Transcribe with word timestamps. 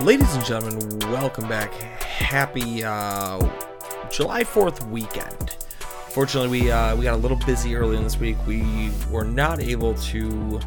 Ladies 0.00 0.32
and 0.36 0.44
gentlemen, 0.44 1.00
welcome 1.10 1.48
back. 1.48 1.74
Happy 1.74 2.84
uh, 2.84 3.40
July 4.12 4.44
4th 4.44 4.88
weekend. 4.90 5.56
Fortunately, 6.10 6.48
we 6.48 6.70
uh, 6.70 6.94
we 6.94 7.02
got 7.02 7.14
a 7.14 7.16
little 7.16 7.36
busy 7.38 7.74
early 7.74 7.96
in 7.96 8.04
this 8.04 8.16
week. 8.16 8.36
We 8.46 8.92
were 9.10 9.24
not 9.24 9.58
able 9.60 9.94
to 9.94 10.60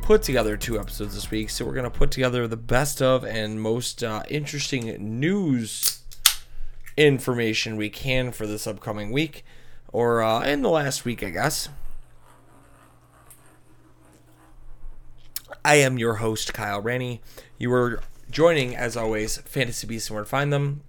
put 0.00 0.22
together 0.22 0.56
two 0.56 0.80
episodes 0.80 1.14
this 1.14 1.30
week, 1.30 1.50
so 1.50 1.66
we're 1.66 1.74
gonna 1.74 1.90
put 1.90 2.10
together 2.10 2.48
the 2.48 2.56
best 2.56 3.02
of 3.02 3.22
and 3.22 3.60
most 3.60 4.02
uh, 4.02 4.22
interesting 4.30 4.96
news 5.20 6.00
information 6.96 7.76
we 7.76 7.90
can 7.90 8.32
for 8.32 8.46
this 8.46 8.66
upcoming 8.66 9.12
week, 9.12 9.44
or 9.92 10.22
uh, 10.22 10.42
in 10.42 10.62
the 10.62 10.70
last 10.70 11.04
week, 11.04 11.22
I 11.22 11.28
guess. 11.28 11.68
I 15.62 15.74
am 15.74 15.98
your 15.98 16.14
host, 16.14 16.54
Kyle 16.54 16.80
Ranny. 16.80 17.20
You 17.58 17.70
are 17.74 18.00
joining, 18.30 18.76
as 18.76 18.96
always, 18.96 19.38
Fantasy 19.38 19.86
Beasts 19.86 20.08
and 20.08 20.14
where 20.14 20.24
to 20.24 20.30
find 20.30 20.52
them. 20.52 20.82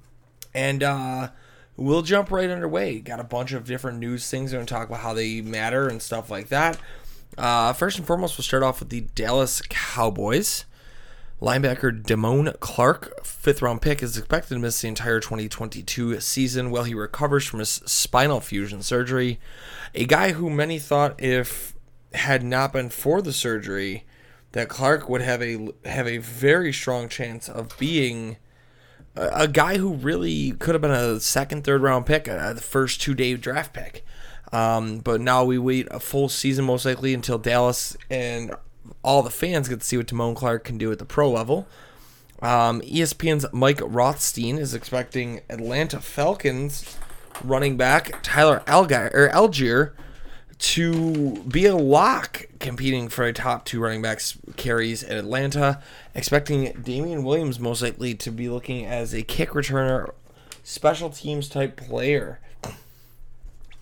And 0.53 0.84
uh, 0.84 1.30
we'll 1.78 2.02
jump 2.02 2.31
right 2.31 2.50
underway. 2.50 3.00
Got 3.00 3.20
a 3.20 3.23
bunch 3.23 3.53
of 3.53 3.66
different 3.66 4.00
news 4.00 4.30
things. 4.30 4.52
We're 4.52 4.58
going 4.58 4.67
to 4.67 4.73
talk 4.73 4.88
about 4.88 5.02
how 5.02 5.14
they 5.14 5.42
matter 5.42 5.88
and 5.88 6.02
stuff 6.02 6.30
like 6.30 6.50
that. 6.50 6.78
Uh, 7.38 7.73
first 7.73 7.97
and 7.97 8.06
foremost, 8.06 8.38
we'll 8.38 8.44
start 8.44 8.64
off 8.64 8.80
with 8.80 8.89
the 8.89 9.02
Dallas 9.16 9.62
Cowboys. 9.69 10.66
Linebacker 11.42 12.03
Damone 12.03 12.59
Clark, 12.59 13.25
fifth 13.25 13.64
round 13.64 13.81
pick, 13.81 14.03
is 14.03 14.16
expected 14.16 14.53
to 14.53 14.59
miss 14.59 14.81
the 14.81 14.88
entire 14.88 15.19
2022 15.19 16.19
season 16.19 16.69
while 16.69 16.84
he 16.84 16.94
recovers 16.94 17.47
from 17.47 17.59
his 17.59 17.81
spinal 17.86 18.39
fusion 18.39 18.84
surgery. 18.84 19.39
A 19.95 20.06
guy 20.06 20.34
who 20.34 20.52
many 20.52 20.78
thought, 20.78 21.19
if 21.19 21.73
had 22.14 22.44
not 22.44 22.73
been 22.73 22.89
for 22.89 23.23
the 23.23 23.34
surgery, 23.34 24.03
that 24.54 24.70
Clark 24.70 25.08
would 25.10 25.22
have 25.22 25.42
a 25.42 25.70
have 25.86 26.08
a 26.08 26.18
very 26.18 26.74
strong 26.74 27.08
chance 27.10 27.48
of 27.48 27.78
being 27.78 28.38
a, 29.16 29.30
a 29.34 29.48
guy 29.48 29.78
who 29.78 29.94
really 29.94 30.52
could 30.52 30.76
have 30.76 30.82
been 30.82 30.92
a 30.92 31.20
second, 31.20 31.64
third 31.64 31.82
round 31.82 32.06
pick, 32.06 32.28
uh, 32.28 32.54
the 32.54 32.62
first 32.62 33.02
two 33.02 33.14
day 33.14 33.36
draft 33.36 33.74
pick. 33.74 34.06
Um, 34.52 35.00
but 35.00 35.22
now 35.22 35.46
we 35.46 35.58
wait 35.58 35.88
a 35.92 36.00
full 36.00 36.28
season 36.28 36.66
most 36.66 36.86
likely 36.86 37.14
until 37.14 37.38
Dallas 37.38 37.96
and 38.10 38.54
all 39.02 39.24
the 39.24 39.30
fans 39.30 39.70
get 39.70 39.80
to 39.80 39.86
see 39.86 39.98
what 39.98 40.08
Damone 40.08 40.36
Clark 40.36 40.66
can 40.66 40.78
do 40.78 40.92
at 40.92 41.00
the 41.00 41.06
pro 41.06 41.30
level. 41.30 41.68
Um, 42.42 42.82
ESPN's 42.82 43.46
Mike 43.54 43.80
Rothstein 43.84 44.58
is 44.58 44.74
expecting 44.74 45.42
Atlanta 45.50 46.02
Falcons 46.02 46.98
running 47.44 47.78
back 47.78 48.22
Tyler 48.24 48.64
Allgeier, 48.68 49.14
or 49.14 49.30
Allgeier 49.30 49.92
to 50.62 51.44
be 51.44 51.66
a 51.66 51.75
lock 51.75 52.46
competing 52.59 53.09
for 53.09 53.24
a 53.24 53.34
top 53.34 53.66
two 53.66 53.80
running 53.80 54.02
backs 54.02 54.38
carries 54.58 55.02
in 55.02 55.18
Atlanta. 55.18 55.81
Expecting 56.13 56.72
Damien 56.84 57.24
Williams 57.24 57.59
most 57.59 57.81
likely 57.81 58.13
to 58.16 58.31
be 58.31 58.47
looking 58.47 58.86
as 58.86 59.13
a 59.13 59.24
kick 59.24 59.50
returner, 59.50 60.12
special 60.63 61.09
teams 61.09 61.50
type 61.50 61.75
player. 61.75 62.40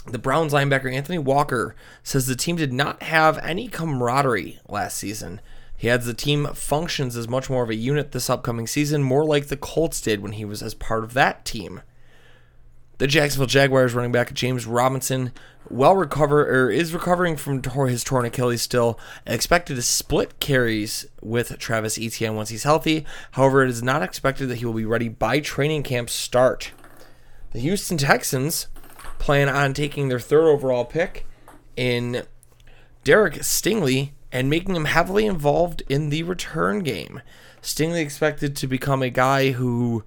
The 0.07 0.17
Browns 0.17 0.53
linebacker 0.53 0.91
Anthony 0.91 1.17
Walker 1.17 1.75
says 2.01 2.27
the 2.27 2.35
team 2.35 2.55
did 2.55 2.71
not 2.71 3.03
have 3.03 3.37
any 3.39 3.67
camaraderie 3.67 4.59
last 4.67 4.97
season. 4.97 5.41
He 5.75 5.89
adds 5.89 6.05
the 6.05 6.13
team 6.13 6.47
functions 6.53 7.17
as 7.17 7.27
much 7.27 7.49
more 7.49 7.63
of 7.63 7.69
a 7.69 7.75
unit 7.75 8.13
this 8.13 8.29
upcoming 8.29 8.67
season, 8.67 9.03
more 9.03 9.25
like 9.25 9.47
the 9.47 9.57
Colts 9.57 9.99
did 10.01 10.21
when 10.21 10.31
he 10.31 10.45
was 10.45 10.63
as 10.63 10.73
part 10.73 11.03
of 11.03 11.13
that 11.13 11.43
team. 11.43 11.81
The 12.99 13.07
Jacksonville 13.07 13.47
Jaguars 13.47 13.93
running 13.93 14.11
back 14.11 14.33
James 14.33 14.65
Robinson, 14.67 15.31
well 15.69 15.95
recover 15.95 16.41
or 16.41 16.69
is 16.69 16.93
recovering 16.93 17.37
from 17.37 17.63
his 17.63 18.03
torn 18.03 18.25
Achilles 18.25 18.61
still, 18.61 18.99
expected 19.25 19.75
to 19.75 19.81
split 19.81 20.41
carries 20.41 21.07
with 21.21 21.57
Travis 21.59 21.97
Etienne 21.97 22.35
once 22.35 22.49
he's 22.49 22.63
healthy. 22.63 23.05
However, 23.31 23.63
it 23.63 23.69
is 23.69 23.81
not 23.81 24.03
expected 24.03 24.49
that 24.49 24.57
he 24.57 24.65
will 24.65 24.73
be 24.73 24.83
ready 24.83 25.07
by 25.07 25.39
training 25.39 25.83
camp 25.83 26.09
start. 26.09 26.73
The 27.53 27.61
Houston 27.61 27.97
Texans 27.97 28.67
plan 29.17 29.47
on 29.47 29.73
taking 29.73 30.09
their 30.09 30.19
third 30.19 30.49
overall 30.49 30.83
pick 30.83 31.25
in 31.77 32.23
Derek 33.05 33.35
Stingley 33.35 34.11
and 34.29 34.49
making 34.49 34.75
him 34.75 34.85
heavily 34.85 35.25
involved 35.25 35.83
in 35.87 36.09
the 36.09 36.23
return 36.23 36.79
game. 36.79 37.21
Stingley 37.61 38.01
expected 38.01 38.57
to 38.57 38.67
become 38.67 39.01
a 39.01 39.09
guy 39.09 39.51
who 39.51 40.03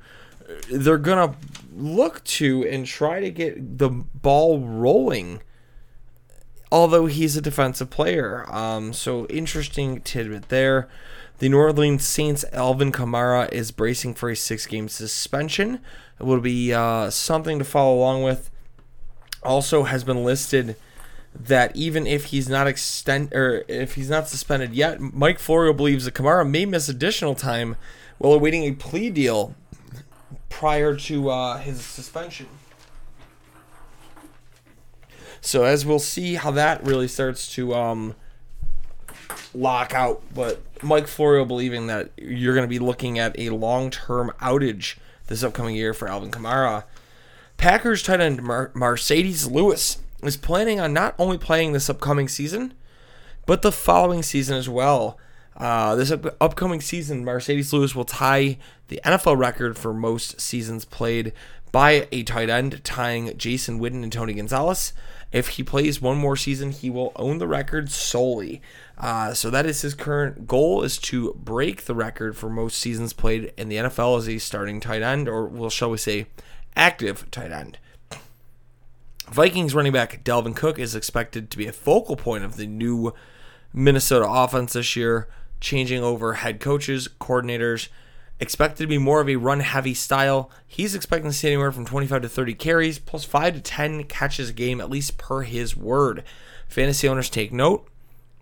they're 0.70 0.98
gonna 0.98 1.34
look 1.74 2.22
to 2.24 2.66
and 2.66 2.86
try 2.86 3.20
to 3.20 3.30
get 3.30 3.78
the 3.78 3.88
ball 3.88 4.60
rolling. 4.60 5.42
Although 6.70 7.06
he's 7.06 7.36
a 7.36 7.42
defensive 7.42 7.90
player, 7.90 8.46
um, 8.50 8.92
so 8.92 9.26
interesting 9.26 10.00
tidbit 10.00 10.48
there. 10.48 10.88
The 11.38 11.48
New 11.48 11.58
Orleans 11.58 12.06
Saints 12.06 12.44
Alvin 12.52 12.92
Kamara 12.92 13.52
is 13.52 13.72
bracing 13.72 14.14
for 14.14 14.30
a 14.30 14.36
six-game 14.36 14.88
suspension. 14.88 15.80
It 16.20 16.24
will 16.24 16.40
be 16.40 16.72
uh, 16.72 17.10
something 17.10 17.58
to 17.58 17.64
follow 17.64 17.96
along 17.96 18.22
with. 18.22 18.50
Also, 19.42 19.82
has 19.82 20.04
been 20.04 20.24
listed 20.24 20.76
that 21.34 21.74
even 21.74 22.06
if 22.06 22.26
he's 22.26 22.48
not 22.48 22.66
extend 22.66 23.32
or 23.34 23.64
if 23.68 23.94
he's 23.94 24.08
not 24.08 24.28
suspended 24.28 24.72
yet, 24.74 25.00
Mike 25.00 25.38
Florio 25.38 25.72
believes 25.72 26.04
that 26.04 26.14
Kamara 26.14 26.48
may 26.48 26.64
miss 26.64 26.88
additional 26.88 27.34
time 27.34 27.76
while 28.18 28.34
awaiting 28.34 28.64
a 28.64 28.72
plea 28.72 29.10
deal 29.10 29.54
prior 30.52 30.94
to 30.94 31.30
uh, 31.30 31.56
his 31.56 31.82
suspension. 31.82 32.46
So 35.40 35.64
as 35.64 35.84
we'll 35.84 35.98
see 35.98 36.34
how 36.34 36.50
that 36.52 36.84
really 36.84 37.08
starts 37.08 37.52
to 37.54 37.74
um, 37.74 38.14
lock 39.54 39.94
out, 39.94 40.22
but 40.32 40.60
Mike 40.82 41.08
Florio 41.08 41.44
believing 41.44 41.86
that 41.88 42.10
you're 42.16 42.54
going 42.54 42.66
to 42.66 42.70
be 42.70 42.78
looking 42.78 43.18
at 43.18 43.36
a 43.38 43.48
long-term 43.48 44.30
outage 44.40 44.96
this 45.26 45.42
upcoming 45.42 45.74
year 45.74 45.94
for 45.94 46.06
Alvin 46.06 46.30
Kamara. 46.30 46.84
Packers 47.56 48.02
tight 48.02 48.20
end 48.20 48.42
Mer- 48.42 48.70
Marcedes 48.74 49.50
Lewis 49.50 49.98
is 50.22 50.36
planning 50.36 50.78
on 50.78 50.92
not 50.92 51.14
only 51.18 51.38
playing 51.38 51.72
this 51.72 51.88
upcoming 51.88 52.28
season, 52.28 52.74
but 53.46 53.62
the 53.62 53.72
following 53.72 54.22
season 54.22 54.56
as 54.56 54.68
well. 54.68 55.18
Uh, 55.56 55.94
this 55.94 56.10
up- 56.10 56.36
upcoming 56.40 56.80
season, 56.80 57.24
Marcedes 57.24 57.72
Lewis 57.72 57.94
will 57.94 58.04
tie 58.04 58.58
the 58.88 59.00
NFL 59.04 59.38
record 59.38 59.76
for 59.76 59.92
most 59.92 60.40
seasons 60.40 60.84
played 60.84 61.32
by 61.70 62.06
a 62.12 62.22
tight 62.22 62.50
end, 62.50 62.82
tying 62.84 63.36
Jason 63.36 63.80
Witten 63.80 64.02
and 64.02 64.12
Tony 64.12 64.34
Gonzalez. 64.34 64.92
If 65.32 65.48
he 65.48 65.62
plays 65.62 66.02
one 66.02 66.18
more 66.18 66.36
season, 66.36 66.72
he 66.72 66.90
will 66.90 67.12
own 67.16 67.38
the 67.38 67.48
record 67.48 67.90
solely. 67.90 68.60
Uh, 68.98 69.32
so 69.32 69.48
that 69.48 69.64
is 69.64 69.80
his 69.80 69.94
current 69.94 70.46
goal: 70.46 70.82
is 70.82 70.98
to 70.98 71.32
break 71.34 71.86
the 71.86 71.94
record 71.94 72.36
for 72.36 72.50
most 72.50 72.78
seasons 72.78 73.14
played 73.14 73.52
in 73.56 73.70
the 73.70 73.76
NFL 73.76 74.18
as 74.18 74.28
a 74.28 74.38
starting 74.38 74.78
tight 74.80 75.02
end, 75.02 75.28
or 75.28 75.46
well, 75.46 75.70
shall 75.70 75.90
we 75.90 75.96
say, 75.96 76.26
active 76.76 77.30
tight 77.30 77.50
end. 77.50 77.78
Vikings 79.30 79.74
running 79.74 79.92
back 79.92 80.22
Dalvin 80.24 80.54
Cook 80.54 80.78
is 80.78 80.94
expected 80.94 81.50
to 81.50 81.56
be 81.56 81.66
a 81.66 81.72
focal 81.72 82.16
point 82.16 82.44
of 82.44 82.56
the 82.56 82.66
new 82.66 83.14
Minnesota 83.72 84.26
offense 84.28 84.74
this 84.74 84.94
year, 84.94 85.26
changing 85.62 86.02
over 86.02 86.34
head 86.34 86.60
coaches, 86.60 87.08
coordinators. 87.20 87.88
Expected 88.40 88.82
to 88.82 88.88
be 88.88 88.98
more 88.98 89.20
of 89.20 89.28
a 89.28 89.36
run 89.36 89.60
heavy 89.60 89.94
style. 89.94 90.50
He's 90.66 90.94
expecting 90.94 91.30
to 91.30 91.36
see 91.36 91.48
anywhere 91.48 91.72
from 91.72 91.86
25 91.86 92.22
to 92.22 92.28
30 92.28 92.54
carries, 92.54 92.98
plus 92.98 93.24
5 93.24 93.54
to 93.54 93.60
10 93.60 94.04
catches 94.04 94.50
a 94.50 94.52
game, 94.52 94.80
at 94.80 94.90
least 94.90 95.16
per 95.16 95.42
his 95.42 95.76
word. 95.76 96.24
Fantasy 96.68 97.08
owners 97.08 97.30
take 97.30 97.52
note. 97.52 97.88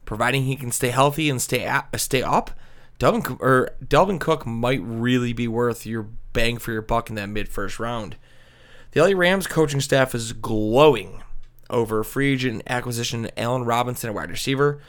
Providing 0.07 0.45
he 0.45 0.57
can 0.57 0.73
stay 0.73 0.89
healthy 0.89 1.29
and 1.29 1.41
stay 1.41 1.63
at, 1.63 1.89
stay 2.01 2.23
up, 2.23 2.51
Dalvin, 2.99 3.41
or 3.41 3.71
Dalvin 3.85 4.21
Cook 4.21 4.45
might 4.45 4.81
really 4.83 5.33
be 5.33 5.47
worth 5.47 5.87
your 5.87 6.09
bang 6.33 6.59
for 6.59 6.73
your 6.73 6.83
buck 6.83 7.09
in 7.09 7.17
that 7.17 7.29
mid 7.29 7.49
first 7.49 7.79
round. 7.79 8.17
The 8.93 9.03
LA 9.03 9.17
Rams 9.17 9.47
coaching 9.47 9.81
staff 9.81 10.15
is 10.15 10.33
glowing 10.33 11.23
over 11.69 12.03
free 12.03 12.33
agent 12.33 12.63
acquisition 12.67 13.31
Allen 13.37 13.65
Robinson, 13.65 14.11
a 14.11 14.13
wide 14.13 14.31
receiver, 14.31 14.81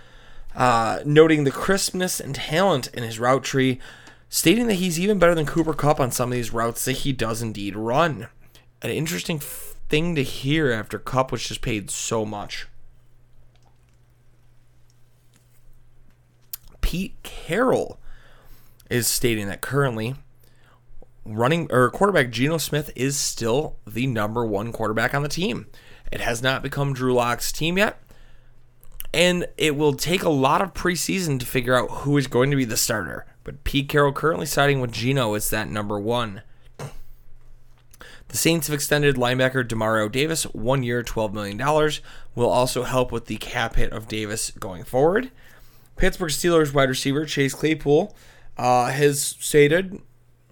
uh, 0.55 0.99
noting 1.05 1.43
the 1.43 1.51
crispness 1.51 2.19
and 2.19 2.35
talent 2.35 2.87
in 2.93 3.03
his 3.03 3.19
route 3.19 3.43
tree. 3.43 3.79
stating 4.29 4.67
that 4.67 4.75
he's 4.75 4.97
even 4.97 5.19
better 5.19 5.35
than 5.35 5.45
Cooper 5.45 5.73
Kupp 5.73 5.99
on 5.99 6.09
some 6.11 6.29
of 6.29 6.33
these 6.33 6.53
routes 6.53 6.85
that 6.85 6.93
he 6.93 7.11
does 7.11 7.41
indeed 7.41 7.75
run. 7.75 8.27
An 8.81 8.89
interesting 8.89 9.37
f- 9.37 9.75
thing 9.89 10.15
to 10.15 10.23
hear 10.23 10.71
after 10.71 10.97
Kupp 10.97 11.31
was 11.33 11.45
just 11.45 11.61
paid 11.61 11.91
so 11.91 12.25
much. 12.25 12.67
Pete 16.79 17.15
Carroll 17.23 17.99
is 18.89 19.07
stating 19.07 19.47
that 19.47 19.61
currently 19.61 20.15
running 21.25 21.67
or 21.71 21.89
quarterback 21.89 22.31
Geno 22.31 22.57
Smith 22.57 22.91
is 22.95 23.15
still 23.15 23.77
the 23.85 24.07
number 24.07 24.45
one 24.45 24.71
quarterback 24.71 25.13
on 25.13 25.23
the 25.23 25.29
team. 25.29 25.67
It 26.11 26.21
has 26.21 26.41
not 26.41 26.63
become 26.63 26.93
Drew 26.93 27.13
Lock's 27.13 27.51
team 27.51 27.77
yet. 27.77 28.00
And 29.13 29.47
it 29.57 29.75
will 29.75 29.93
take 29.93 30.23
a 30.23 30.29
lot 30.29 30.61
of 30.61 30.73
preseason 30.73 31.39
to 31.39 31.45
figure 31.45 31.75
out 31.75 31.89
who 31.89 32.17
is 32.17 32.27
going 32.27 32.49
to 32.51 32.57
be 32.57 32.65
the 32.65 32.77
starter. 32.77 33.25
But 33.43 33.63
Pete 33.63 33.89
Carroll 33.89 34.13
currently 34.13 34.45
siding 34.45 34.79
with 34.79 34.91
Geno 34.91 35.33
as 35.33 35.49
that 35.49 35.69
number 35.69 35.99
one. 35.99 36.41
The 38.31 38.37
Saints 38.37 38.67
have 38.67 38.73
extended 38.73 39.17
linebacker 39.17 39.67
Demario 39.67 40.09
Davis 40.09 40.43
one 40.43 40.83
year, 40.83 41.03
$12 41.03 41.33
million. 41.33 41.57
Will 42.33 42.49
also 42.49 42.83
help 42.83 43.11
with 43.11 43.25
the 43.25 43.35
cap 43.35 43.75
hit 43.75 43.91
of 43.91 44.07
Davis 44.07 44.51
going 44.51 44.85
forward. 44.85 45.31
Pittsburgh 45.97 46.31
Steelers 46.31 46.73
wide 46.73 46.87
receiver 46.87 47.25
Chase 47.25 47.53
Claypool 47.53 48.15
uh, 48.57 48.85
has 48.87 49.21
stated, 49.21 49.99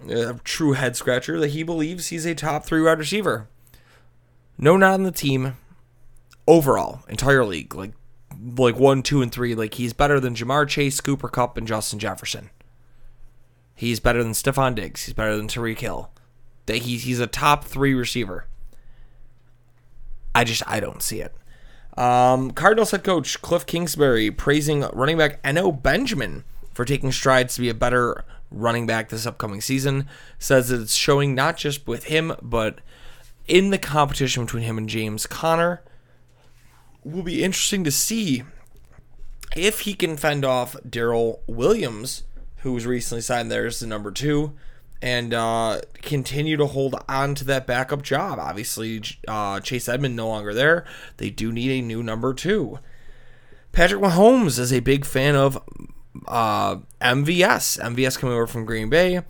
a 0.10 0.34
true 0.44 0.74
head 0.74 0.98
scratcher, 0.98 1.40
that 1.40 1.52
he 1.52 1.64
believes 1.64 2.08
he's 2.08 2.26
a 2.26 2.36
top 2.36 2.66
three 2.66 2.82
wide 2.82 3.00
receiver. 3.00 3.48
No, 4.58 4.76
not 4.76 4.96
on 4.96 5.04
the 5.04 5.12
team. 5.12 5.56
Overall, 6.46 7.04
entire 7.08 7.46
league, 7.46 7.74
like 7.74 7.94
like 8.42 8.78
one, 8.78 9.04
two, 9.04 9.22
and 9.22 9.32
three. 9.32 9.56
Like 9.56 9.76
he's 9.76 9.94
better 9.94 10.20
than 10.20 10.36
Ja'Marr 10.36 10.68
Chase, 10.68 11.02
Cooper 11.02 11.30
Kupp, 11.30 11.58
and 11.58 11.68
Justin 11.68 12.00
Jefferson. 12.00 12.50
He's 13.76 14.00
better 14.00 14.22
than 14.22 14.34
Stefon 14.34 14.76
Diggs. 14.76 15.06
He's 15.06 15.14
better 15.14 15.38
than 15.38 15.48
Tyreek 15.48 15.80
Hill. 15.80 16.12
That 16.66 16.78
he's 16.80 17.04
he's 17.04 17.20
a 17.20 17.28
top 17.28 17.64
three 17.64 17.94
receiver. 17.94 18.46
I 20.36 20.44
just 20.44 20.64
I 20.68 20.80
don't 20.80 21.02
see 21.02 21.22
it. 21.22 21.34
Um, 21.98 22.52
Cardinals 22.52 22.92
head 22.92 23.04
coach 23.04 23.42
Cliff 23.42 23.66
Kingsbury 23.66 24.32
praising 24.32 24.82
running 24.94 25.18
back 25.18 25.40
Eno 25.44 25.72
Benjamin 25.72 26.44
for 26.74 26.86
taking 26.86 27.12
strides 27.12 27.56
to 27.56 27.62
be 27.62 27.70
a 27.70 27.74
better 27.74 28.24
running 28.52 28.88
back 28.88 29.10
this 29.10 29.26
upcoming 29.26 29.62
season. 29.62 30.08
Says 30.38 30.70
that 30.70 30.82
it's 30.82 30.96
showing 30.96 31.36
not 31.36 31.58
just 31.58 31.88
with 31.88 32.06
him, 32.06 32.34
but 32.42 32.80
in 33.48 33.72
the 33.72 33.78
competition 33.78 34.46
between 34.46 34.64
him 34.64 34.78
and 34.78 34.88
James 34.88 35.28
Conner. 35.28 35.82
Will 37.04 37.24
be 37.24 37.44
interesting 37.44 37.84
to 37.86 37.92
see 37.92 38.44
if 39.56 39.82
he 39.82 39.94
can 39.94 40.18
fend 40.18 40.46
off 40.46 40.76
Darrel 40.88 41.42
Williams, 41.48 42.24
who 42.58 42.74
was 42.74 42.86
recently 42.86 43.22
signed 43.22 43.50
there 43.50 43.66
as 43.66 43.80
the 43.80 43.88
number 43.88 44.12
two, 44.12 44.54
and 45.02 45.34
uh, 45.34 45.80
continue 45.94 46.58
to 46.58 46.66
hold 46.66 46.96
on 47.08 47.36
to 47.36 47.46
that 47.46 47.66
backup 47.66 48.02
job. 48.02 48.38
Obviously, 48.38 49.02
uh, 49.28 49.60
Chase 49.62 49.88
Edmond 49.88 50.16
no 50.16 50.28
longer 50.28 50.54
there. 50.54 50.86
They 51.18 51.30
do 51.30 51.52
need 51.52 51.72
a 51.72 51.86
new 51.86 52.04
number 52.04 52.34
two. 52.34 52.80
Patrick 53.72 54.02
Mahomes 54.02 54.60
is 54.60 54.74
a 54.74 54.82
big 54.82 55.06
fan 55.06 55.36
of 55.36 55.62
uh, 56.28 56.78
MVS. 57.02 57.80
MVS 57.80 58.20
coming 58.20 58.36
over 58.36 58.48
from 58.48 58.66
Green 58.66 58.90
Bay. 58.90 59.22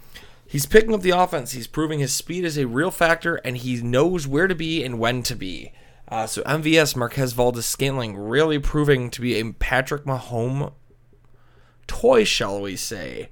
He's 0.48 0.66
picking 0.66 0.94
up 0.94 1.02
the 1.02 1.12
offense. 1.12 1.52
He's 1.52 1.68
proving 1.68 2.00
his 2.00 2.16
speed 2.16 2.44
is 2.44 2.58
a 2.58 2.66
real 2.66 2.90
factor, 2.90 3.36
and 3.36 3.58
he 3.58 3.82
knows 3.82 4.28
where 4.28 4.48
to 4.48 4.56
be 4.56 4.84
and 4.84 4.98
when 4.98 5.22
to 5.24 5.36
be. 5.36 5.72
Uh, 6.10 6.26
so 6.26 6.42
MVS 6.44 6.96
Marquez 6.96 7.34
Valdes-Scantling 7.34 8.18
really 8.18 8.58
proving 8.58 9.10
to 9.12 9.22
be 9.22 9.40
a 9.40 9.52
Patrick 9.54 10.06
Mahomes 10.06 10.74
toy, 11.88 12.24
shall 12.24 12.62
we 12.62 12.76
say? 12.76 13.30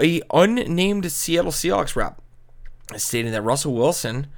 A 0.00 0.22
unnamed 0.32 1.10
Seattle 1.12 1.52
Seahawks 1.52 1.94
rep 1.94 2.20
stating 2.96 3.32
that 3.32 3.42
Russell 3.42 3.74
Wilson 3.74 4.28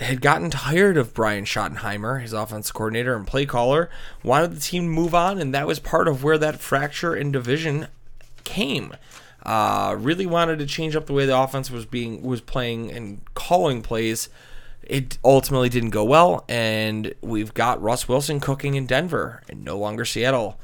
had 0.00 0.20
gotten 0.20 0.50
tired 0.50 0.96
of 0.96 1.14
Brian 1.14 1.44
Schottenheimer, 1.44 2.20
his 2.20 2.32
offense 2.32 2.72
coordinator 2.72 3.14
and 3.14 3.26
play 3.26 3.46
caller, 3.46 3.88
wanted 4.22 4.54
the 4.54 4.60
team 4.60 4.84
to 4.84 4.88
move 4.88 5.14
on, 5.14 5.38
and 5.38 5.54
that 5.54 5.66
was 5.66 5.78
part 5.78 6.08
of 6.08 6.24
where 6.24 6.38
that 6.38 6.60
fracture 6.60 7.14
in 7.14 7.30
division 7.30 7.86
came. 8.42 8.94
Uh, 9.44 9.94
really 9.98 10.26
wanted 10.26 10.58
to 10.58 10.66
change 10.66 10.96
up 10.96 11.06
the 11.06 11.12
way 11.12 11.26
the 11.26 11.38
offense 11.38 11.70
was 11.70 11.84
being 11.84 12.22
was 12.22 12.40
playing 12.40 12.90
and 12.90 13.20
calling 13.34 13.82
plays. 13.82 14.28
It 14.86 15.18
ultimately 15.24 15.68
didn't 15.68 15.90
go 15.90 16.04
well, 16.04 16.44
and 16.48 17.14
we've 17.22 17.54
got 17.54 17.80
Russ 17.82 18.08
Wilson 18.08 18.40
cooking 18.40 18.74
in 18.74 18.86
Denver 18.86 19.42
and 19.48 19.64
no 19.64 19.78
longer 19.78 20.04
Seattle. 20.04 20.58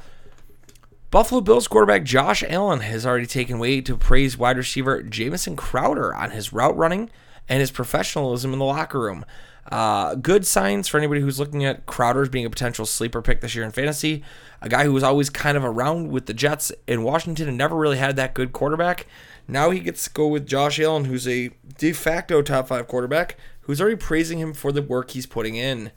Buffalo 1.09 1.41
Bills 1.41 1.67
quarterback 1.67 2.03
Josh 2.03 2.43
Allen 2.47 2.79
has 2.79 3.05
already 3.05 3.25
taken 3.25 3.59
way 3.59 3.81
to 3.81 3.97
praise 3.97 4.37
wide 4.37 4.57
receiver 4.57 5.03
Jamison 5.03 5.57
Crowder 5.57 6.15
on 6.15 6.31
his 6.31 6.53
route 6.53 6.77
running 6.77 7.09
and 7.49 7.59
his 7.59 7.71
professionalism 7.71 8.53
in 8.53 8.59
the 8.59 8.65
locker 8.65 8.99
room. 8.99 9.25
Uh, 9.69 10.15
good 10.15 10.45
signs 10.45 10.87
for 10.87 10.97
anybody 10.97 11.21
who's 11.21 11.39
looking 11.39 11.65
at 11.65 11.85
Crowder 11.85 12.21
as 12.21 12.29
being 12.29 12.45
a 12.45 12.49
potential 12.49 12.85
sleeper 12.85 13.21
pick 13.21 13.41
this 13.41 13.55
year 13.55 13.63
in 13.63 13.71
fantasy. 13.71 14.23
A 14.61 14.69
guy 14.69 14.85
who 14.85 14.93
was 14.93 15.03
always 15.03 15.29
kind 15.29 15.57
of 15.57 15.65
around 15.65 16.09
with 16.09 16.25
the 16.27 16.33
Jets 16.33 16.71
in 16.87 17.03
Washington 17.03 17.47
and 17.47 17.57
never 17.57 17.75
really 17.75 17.97
had 17.97 18.15
that 18.15 18.33
good 18.33 18.53
quarterback. 18.53 19.05
Now 19.47 19.69
he 19.69 19.79
gets 19.79 20.05
to 20.05 20.09
go 20.11 20.27
with 20.27 20.47
Josh 20.47 20.79
Allen, 20.79 21.05
who's 21.05 21.27
a 21.27 21.51
de 21.77 21.93
facto 21.93 22.41
top 22.41 22.67
five 22.67 22.87
quarterback, 22.87 23.37
who's 23.61 23.81
already 23.81 23.97
praising 23.97 24.39
him 24.39 24.53
for 24.53 24.71
the 24.71 24.81
work 24.81 25.11
he's 25.11 25.25
putting 25.25 25.55
in. 25.55 25.91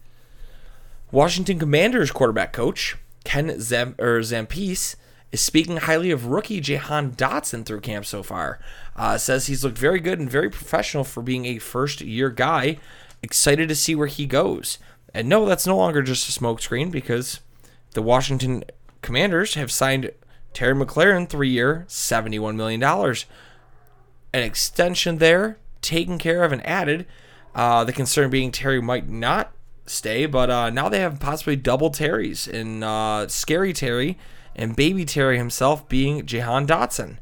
Washington 1.11 1.59
Commanders 1.59 2.11
quarterback 2.11 2.53
coach 2.53 2.97
Ken 3.25 3.61
Zam- 3.61 3.95
or 3.99 4.21
Zampese 4.21 4.97
is 5.33 5.41
speaking 5.41 5.79
highly 5.79 6.11
of 6.11 6.27
rookie 6.27 6.61
Jahan 6.61 7.13
Dotson 7.13 7.65
through 7.65 7.81
camp 7.81 8.07
so 8.07 8.23
far. 8.23 8.61
Uh, 8.95 9.19
says 9.19 9.47
he's 9.47 9.65
looked 9.65 9.79
very 9.79 9.99
good 9.99 10.21
and 10.21 10.31
very 10.31 10.51
professional 10.51 11.05
for 11.05 11.23
being 11.23 11.45
a 11.47 11.59
first 11.59 12.01
year 12.01 12.31
guy. 12.31 12.79
Excited 13.23 13.69
to 13.69 13.75
see 13.75 13.95
where 13.95 14.07
he 14.07 14.27
goes. 14.27 14.79
And 15.13 15.29
no, 15.29 15.47
that's 15.47 15.67
no 15.67 15.77
longer 15.77 16.03
just 16.03 16.29
a 16.29 16.41
smokescreen 16.41 16.91
because 16.91 17.41
the 17.93 18.03
Washington 18.03 18.65
Commanders 19.03 19.55
have 19.55 19.73
signed 19.73 20.11
Terry 20.55 20.75
McLaurin 20.75 21.29
three 21.29 21.51
year, 21.51 21.85
$71 21.89 22.55
million. 22.55 22.83
An 22.83 24.43
extension 24.43 25.19
there, 25.19 25.59
taken 25.83 26.19
care 26.19 26.45
of 26.45 26.53
and 26.53 26.67
added. 26.67 27.07
Uh, 27.55 27.85
the 27.85 27.93
concern 27.93 28.31
being 28.31 28.51
Terry 28.51 28.81
might 28.81 29.09
not 29.09 29.53
stay, 29.87 30.27
but 30.27 30.51
uh, 30.51 30.71
now 30.71 30.89
they 30.89 31.01
have 31.01 31.21
possibly 31.21 31.57
double 31.57 31.91
Terrys 31.91 32.49
and 32.49 32.83
uh, 32.83 33.29
Scary 33.29 33.73
Terry 33.73 34.19
and 34.57 34.77
Baby 34.77 35.05
Terry 35.05 35.37
himself 35.37 35.89
being 35.89 36.25
Jahan 36.27 36.67
Dotson. 36.67 37.19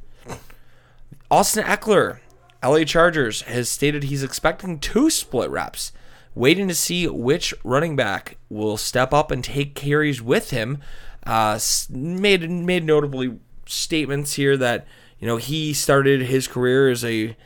Austin 1.31 1.64
Ekeler, 1.64 2.19
LA 2.62 2.85
Chargers, 2.85 3.43
has 3.43 3.69
stated 3.69 4.05
he's 4.05 4.23
expecting 4.23 4.78
two 4.78 5.08
split 5.08 5.50
reps, 5.50 5.92
waiting 6.35 6.68
to 6.68 6.75
see 6.75 7.09
which 7.09 7.54
running 7.64 7.97
back 7.97 8.37
will 8.49 8.76
step 8.76 9.14
up 9.14 9.30
and 9.30 9.42
take 9.42 9.75
carries 9.75 10.21
with 10.21 10.50
him. 10.50 10.78
Uh, 11.25 11.59
made 11.91 12.50
made 12.50 12.85
notably 12.85 13.38
statements 13.67 14.35
here 14.35 14.57
that 14.57 14.87
you 15.19 15.26
know 15.26 15.37
he 15.37 15.73
started 15.73 16.23
his 16.23 16.49
career 16.49 16.91
as 16.91 17.05
a 17.05 17.37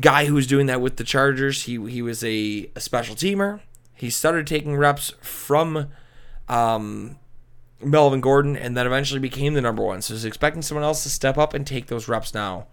guy 0.00 0.26
who 0.26 0.34
was 0.34 0.46
doing 0.46 0.66
that 0.66 0.80
with 0.80 0.96
the 0.96 1.04
Chargers. 1.04 1.64
He 1.64 1.72
he 1.90 2.02
was 2.02 2.22
a, 2.22 2.70
a 2.76 2.80
special 2.80 3.14
teamer. 3.14 3.60
He 3.94 4.10
started 4.10 4.46
taking 4.46 4.76
reps 4.76 5.12
from 5.20 5.88
um, 6.48 7.18
Melvin 7.82 8.20
Gordon, 8.20 8.56
and 8.56 8.76
then 8.76 8.86
eventually 8.86 9.20
became 9.20 9.54
the 9.54 9.60
number 9.60 9.82
one. 9.82 10.02
So 10.02 10.14
he's 10.14 10.24
expecting 10.24 10.62
someone 10.62 10.84
else 10.84 11.02
to 11.02 11.10
step 11.10 11.38
up 11.38 11.54
and 11.54 11.66
take 11.66 11.86
those 11.86 12.08
reps 12.08 12.34
now. 12.34 12.66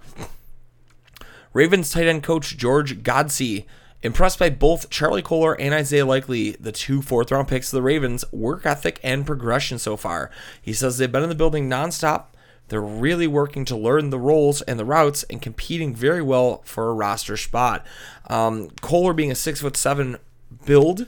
Ravens 1.53 1.91
tight 1.91 2.07
end 2.07 2.23
coach 2.23 2.57
George 2.57 3.01
Godsey 3.01 3.65
impressed 4.05 4.37
by 4.37 4.49
both 4.49 4.89
Charlie 4.89 5.23
Kolar 5.23 5.59
and 5.59 5.73
Isaiah 5.73 6.05
Likely, 6.05 6.51
the 6.51 6.71
two 6.71 7.01
fourth 7.01 7.31
round 7.31 7.47
picks 7.47 7.73
of 7.73 7.77
the 7.77 7.81
Ravens' 7.81 8.23
work 8.31 8.65
ethic 8.65 8.99
and 9.03 9.25
progression 9.25 9.79
so 9.79 9.97
far. 9.97 10.29
He 10.61 10.73
says 10.73 10.97
they've 10.97 11.11
been 11.11 11.23
in 11.23 11.29
the 11.29 11.35
building 11.35 11.69
nonstop. 11.69 12.25
They're 12.67 12.81
really 12.81 13.27
working 13.27 13.65
to 13.65 13.75
learn 13.75 14.11
the 14.11 14.19
roles 14.19 14.61
and 14.61 14.79
the 14.79 14.85
routes 14.85 15.23
and 15.23 15.41
competing 15.41 15.93
very 15.93 16.21
well 16.21 16.61
for 16.65 16.89
a 16.89 16.93
roster 16.93 17.35
spot. 17.35 17.85
Um, 18.27 18.69
Kolar 18.81 19.13
being 19.13 19.31
a 19.31 19.35
six 19.35 19.61
foot 19.61 19.75
seven 19.75 20.17
build, 20.65 21.07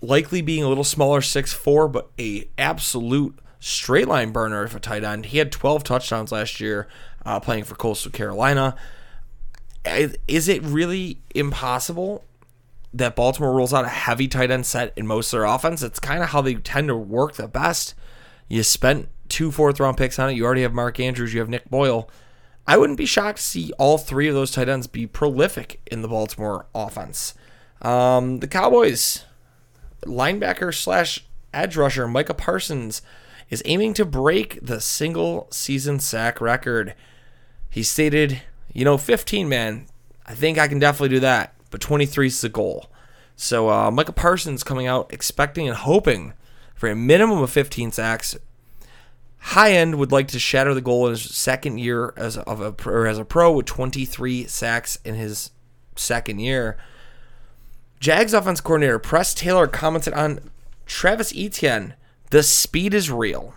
likely 0.00 0.42
being 0.42 0.62
a 0.62 0.68
little 0.68 0.84
smaller, 0.84 1.20
six 1.20 1.52
four, 1.52 1.88
but 1.88 2.10
a 2.18 2.48
absolute 2.58 3.38
straight 3.60 4.08
line 4.08 4.32
burner 4.32 4.64
if 4.64 4.74
a 4.74 4.80
tight 4.80 5.04
end. 5.04 5.26
He 5.26 5.38
had 5.38 5.50
12 5.50 5.82
touchdowns 5.84 6.30
last 6.30 6.60
year 6.60 6.86
uh, 7.24 7.40
playing 7.40 7.64
for 7.64 7.74
Coastal 7.74 8.12
Carolina 8.12 8.76
is 9.86 10.48
it 10.48 10.62
really 10.62 11.20
impossible 11.34 12.24
that 12.92 13.14
Baltimore 13.14 13.54
rolls 13.54 13.74
out 13.74 13.84
a 13.84 13.88
heavy 13.88 14.28
tight 14.28 14.50
end 14.50 14.66
set 14.66 14.92
in 14.96 15.06
most 15.06 15.32
of 15.32 15.38
their 15.38 15.46
offense? 15.46 15.82
It's 15.82 16.00
kind 16.00 16.22
of 16.22 16.30
how 16.30 16.40
they 16.40 16.54
tend 16.54 16.88
to 16.88 16.96
work 16.96 17.34
the 17.34 17.48
best. 17.48 17.94
You 18.48 18.62
spent 18.62 19.08
two 19.28 19.50
fourth 19.50 19.80
round 19.80 19.96
picks 19.96 20.18
on 20.18 20.30
it. 20.30 20.34
You 20.34 20.44
already 20.44 20.62
have 20.62 20.74
Mark 20.74 21.00
Andrews. 21.00 21.34
You 21.34 21.40
have 21.40 21.48
Nick 21.48 21.68
Boyle. 21.70 22.10
I 22.66 22.76
wouldn't 22.76 22.98
be 22.98 23.06
shocked 23.06 23.38
to 23.38 23.44
see 23.44 23.72
all 23.78 23.96
three 23.96 24.28
of 24.28 24.34
those 24.34 24.50
tight 24.50 24.68
ends 24.68 24.86
be 24.86 25.06
prolific 25.06 25.80
in 25.86 26.02
the 26.02 26.08
Baltimore 26.08 26.66
offense. 26.74 27.34
Um, 27.80 28.40
the 28.40 28.48
Cowboys 28.48 29.24
linebacker 30.02 30.74
slash 30.74 31.24
edge 31.52 31.76
rusher 31.76 32.08
Micah 32.08 32.34
Parsons 32.34 33.02
is 33.50 33.62
aiming 33.64 33.94
to 33.94 34.04
break 34.04 34.58
the 34.60 34.80
single 34.80 35.46
season 35.50 36.00
sack 36.00 36.40
record. 36.40 36.94
He 37.70 37.82
stated 37.82 38.42
You 38.76 38.84
know, 38.84 38.98
15, 38.98 39.48
man, 39.48 39.86
I 40.26 40.34
think 40.34 40.58
I 40.58 40.68
can 40.68 40.78
definitely 40.78 41.08
do 41.16 41.20
that. 41.20 41.54
But 41.70 41.80
23 41.80 42.26
is 42.26 42.42
the 42.42 42.50
goal. 42.50 42.90
So 43.34 43.70
uh, 43.70 43.90
Micah 43.90 44.12
Parsons 44.12 44.62
coming 44.62 44.86
out 44.86 45.10
expecting 45.10 45.66
and 45.66 45.74
hoping 45.74 46.34
for 46.74 46.90
a 46.90 46.94
minimum 46.94 47.38
of 47.38 47.50
15 47.50 47.90
sacks. 47.92 48.36
High 49.38 49.72
end 49.72 49.94
would 49.94 50.12
like 50.12 50.28
to 50.28 50.38
shatter 50.38 50.74
the 50.74 50.82
goal 50.82 51.06
in 51.06 51.12
his 51.12 51.22
second 51.22 51.78
year 51.78 52.12
as 52.18 52.36
of 52.36 52.60
a 52.60 52.74
or 52.86 53.06
as 53.06 53.18
a 53.18 53.24
pro 53.24 53.50
with 53.50 53.64
23 53.64 54.46
sacks 54.46 54.98
in 55.06 55.14
his 55.14 55.52
second 55.94 56.40
year. 56.40 56.76
Jags 57.98 58.34
offense 58.34 58.60
coordinator 58.60 58.98
Press 58.98 59.32
Taylor 59.32 59.66
commented 59.66 60.12
on 60.12 60.50
Travis 60.84 61.32
Etienne. 61.34 61.94
The 62.28 62.42
speed 62.42 62.92
is 62.92 63.10
real. 63.10 63.54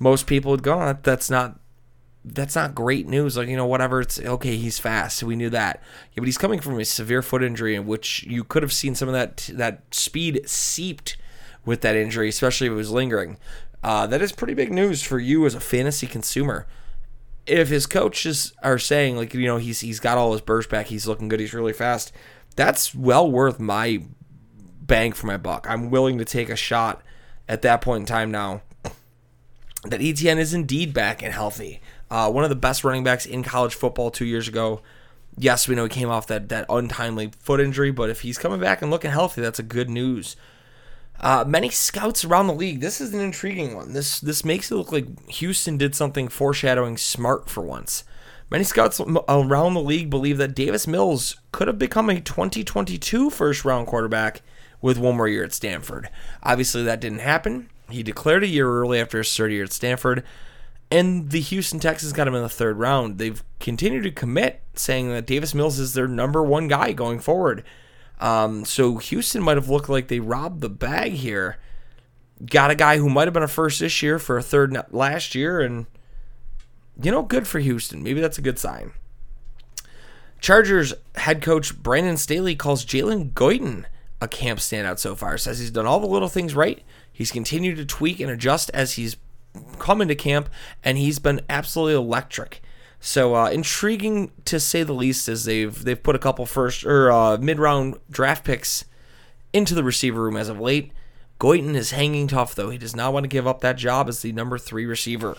Most 0.00 0.26
people 0.26 0.50
would 0.50 0.64
go, 0.64 0.98
that's 1.04 1.30
not 1.30 1.60
that's 2.24 2.54
not 2.54 2.74
great 2.74 3.06
news. 3.08 3.36
Like, 3.36 3.48
you 3.48 3.56
know, 3.56 3.66
whatever, 3.66 4.00
it's 4.00 4.20
okay, 4.20 4.56
he's 4.56 4.78
fast. 4.78 5.22
We 5.22 5.36
knew 5.36 5.50
that. 5.50 5.80
Yeah, 6.12 6.20
but 6.20 6.26
he's 6.26 6.38
coming 6.38 6.60
from 6.60 6.78
a 6.78 6.84
severe 6.84 7.22
foot 7.22 7.42
injury 7.42 7.74
in 7.74 7.86
which 7.86 8.22
you 8.24 8.44
could 8.44 8.62
have 8.62 8.72
seen 8.72 8.94
some 8.94 9.08
of 9.08 9.14
that 9.14 9.50
that 9.54 9.94
speed 9.94 10.48
seeped 10.48 11.16
with 11.64 11.80
that 11.80 11.96
injury, 11.96 12.28
especially 12.28 12.68
if 12.68 12.72
it 12.72 12.76
was 12.76 12.90
lingering. 12.90 13.38
Uh, 13.82 14.06
that 14.06 14.22
is 14.22 14.30
pretty 14.32 14.54
big 14.54 14.72
news 14.72 15.02
for 15.02 15.18
you 15.18 15.44
as 15.44 15.54
a 15.54 15.60
fantasy 15.60 16.06
consumer. 16.06 16.66
If 17.46 17.68
his 17.68 17.86
coaches 17.86 18.52
are 18.62 18.78
saying, 18.78 19.16
like, 19.16 19.34
you 19.34 19.46
know, 19.46 19.56
he's 19.56 19.80
he's 19.80 19.98
got 19.98 20.16
all 20.16 20.32
his 20.32 20.40
burst 20.40 20.70
back, 20.70 20.86
he's 20.86 21.08
looking 21.08 21.28
good, 21.28 21.40
he's 21.40 21.54
really 21.54 21.72
fast, 21.72 22.12
that's 22.54 22.94
well 22.94 23.28
worth 23.28 23.58
my 23.58 24.04
bang 24.80 25.12
for 25.12 25.26
my 25.26 25.36
buck. 25.36 25.66
I'm 25.68 25.90
willing 25.90 26.18
to 26.18 26.24
take 26.24 26.48
a 26.48 26.56
shot 26.56 27.02
at 27.48 27.62
that 27.62 27.80
point 27.80 28.02
in 28.02 28.06
time 28.06 28.30
now 28.30 28.62
that 29.84 30.00
Etienne 30.00 30.38
is 30.38 30.54
indeed 30.54 30.94
back 30.94 31.22
and 31.22 31.32
healthy. 31.32 31.80
Uh, 32.12 32.30
one 32.30 32.44
of 32.44 32.50
the 32.50 32.56
best 32.56 32.84
running 32.84 33.02
backs 33.02 33.24
in 33.24 33.42
college 33.42 33.74
football 33.74 34.10
two 34.10 34.26
years 34.26 34.46
ago. 34.46 34.82
Yes, 35.38 35.66
we 35.66 35.74
know 35.74 35.84
he 35.84 35.88
came 35.88 36.10
off 36.10 36.26
that, 36.26 36.50
that 36.50 36.66
untimely 36.68 37.32
foot 37.38 37.58
injury, 37.58 37.90
but 37.90 38.10
if 38.10 38.20
he's 38.20 38.36
coming 38.36 38.60
back 38.60 38.82
and 38.82 38.90
looking 38.90 39.10
healthy, 39.10 39.40
that's 39.40 39.58
a 39.58 39.62
good 39.62 39.88
news. 39.88 40.36
Uh, 41.18 41.42
many 41.46 41.70
scouts 41.70 42.22
around 42.22 42.48
the 42.48 42.52
league. 42.52 42.80
This 42.80 43.00
is 43.00 43.14
an 43.14 43.20
intriguing 43.20 43.74
one. 43.74 43.94
This 43.94 44.20
this 44.20 44.44
makes 44.44 44.70
it 44.70 44.74
look 44.74 44.92
like 44.92 45.26
Houston 45.30 45.78
did 45.78 45.94
something 45.94 46.28
foreshadowing 46.28 46.98
smart 46.98 47.48
for 47.48 47.62
once. 47.62 48.04
Many 48.50 48.64
scouts 48.64 49.00
around 49.00 49.72
the 49.72 49.80
league 49.80 50.10
believe 50.10 50.36
that 50.36 50.54
Davis 50.54 50.86
Mills 50.86 51.36
could 51.50 51.66
have 51.66 51.78
become 51.78 52.10
a 52.10 52.20
2022 52.20 53.30
first 53.30 53.64
round 53.64 53.86
quarterback 53.86 54.42
with 54.82 54.98
one 54.98 55.16
more 55.16 55.28
year 55.28 55.44
at 55.44 55.54
Stanford. 55.54 56.10
Obviously, 56.42 56.82
that 56.82 57.00
didn't 57.00 57.20
happen. 57.20 57.70
He 57.88 58.02
declared 58.02 58.44
a 58.44 58.48
year 58.48 58.68
early 58.68 59.00
after 59.00 59.16
his 59.16 59.34
third 59.34 59.52
year 59.52 59.64
at 59.64 59.72
Stanford, 59.72 60.22
and 60.92 61.30
the 61.30 61.40
Houston 61.40 61.80
Texans 61.80 62.12
got 62.12 62.28
him 62.28 62.34
in 62.34 62.42
the 62.42 62.50
third 62.50 62.78
round. 62.78 63.16
They've 63.16 63.42
continued 63.60 64.02
to 64.02 64.10
commit, 64.10 64.60
saying 64.74 65.08
that 65.08 65.26
Davis 65.26 65.54
Mills 65.54 65.78
is 65.78 65.94
their 65.94 66.06
number 66.06 66.42
one 66.42 66.68
guy 66.68 66.92
going 66.92 67.18
forward. 67.18 67.64
Um, 68.20 68.66
so 68.66 68.98
Houston 68.98 69.42
might 69.42 69.56
have 69.56 69.70
looked 69.70 69.88
like 69.88 70.08
they 70.08 70.20
robbed 70.20 70.60
the 70.60 70.68
bag 70.68 71.12
here. 71.12 71.56
Got 72.44 72.70
a 72.70 72.74
guy 72.74 72.98
who 72.98 73.08
might 73.08 73.26
have 73.26 73.32
been 73.32 73.42
a 73.42 73.48
first 73.48 73.80
this 73.80 74.02
year 74.02 74.18
for 74.18 74.36
a 74.36 74.42
third 74.42 74.76
last 74.90 75.34
year, 75.34 75.62
and 75.62 75.86
you 77.02 77.10
know, 77.10 77.22
good 77.22 77.46
for 77.48 77.58
Houston. 77.58 78.02
Maybe 78.02 78.20
that's 78.20 78.38
a 78.38 78.42
good 78.42 78.58
sign. 78.58 78.92
Chargers 80.40 80.92
head 81.14 81.40
coach 81.40 81.74
Brandon 81.82 82.18
Staley 82.18 82.54
calls 82.54 82.84
Jalen 82.84 83.32
Guyton 83.32 83.86
a 84.20 84.28
camp 84.28 84.58
standout 84.58 84.98
so 84.98 85.14
far. 85.14 85.38
Says 85.38 85.58
he's 85.58 85.70
done 85.70 85.86
all 85.86 86.00
the 86.00 86.06
little 86.06 86.28
things 86.28 86.54
right. 86.54 86.82
He's 87.10 87.32
continued 87.32 87.76
to 87.76 87.86
tweak 87.86 88.20
and 88.20 88.30
adjust 88.30 88.70
as 88.74 88.94
he's 88.94 89.16
come 89.78 90.00
into 90.00 90.14
camp, 90.14 90.48
and 90.82 90.98
he's 90.98 91.18
been 91.18 91.40
absolutely 91.48 91.94
electric. 91.94 92.62
So 93.00 93.34
uh, 93.34 93.50
intriguing 93.50 94.30
to 94.44 94.60
say 94.60 94.82
the 94.84 94.92
least, 94.92 95.28
as 95.28 95.44
they've 95.44 95.84
they've 95.84 96.00
put 96.00 96.14
a 96.14 96.20
couple 96.20 96.46
first 96.46 96.84
or 96.84 97.10
uh, 97.10 97.36
mid 97.36 97.58
round 97.58 97.96
draft 98.10 98.44
picks 98.44 98.84
into 99.52 99.74
the 99.74 99.82
receiver 99.84 100.22
room 100.22 100.36
as 100.36 100.48
of 100.48 100.60
late. 100.60 100.92
Guyton 101.40 101.74
is 101.74 101.90
hanging 101.90 102.28
tough 102.28 102.54
though. 102.54 102.70
He 102.70 102.78
does 102.78 102.94
not 102.94 103.12
want 103.12 103.24
to 103.24 103.28
give 103.28 103.46
up 103.46 103.60
that 103.60 103.76
job 103.76 104.08
as 104.08 104.22
the 104.22 104.32
number 104.32 104.56
three 104.56 104.86
receiver. 104.86 105.36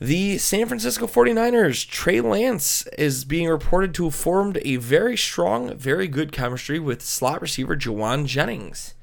The 0.00 0.38
San 0.38 0.66
Francisco 0.66 1.08
49ers, 1.08 1.86
Trey 1.86 2.20
Lance, 2.20 2.86
is 2.96 3.24
being 3.24 3.48
reported 3.48 3.92
to 3.94 4.04
have 4.04 4.14
formed 4.14 4.58
a 4.64 4.76
very 4.76 5.16
strong, 5.16 5.76
very 5.76 6.06
good 6.06 6.30
chemistry 6.30 6.78
with 6.78 7.02
slot 7.02 7.42
receiver 7.42 7.76
Jauan 7.76 8.24
Jennings. 8.24 8.94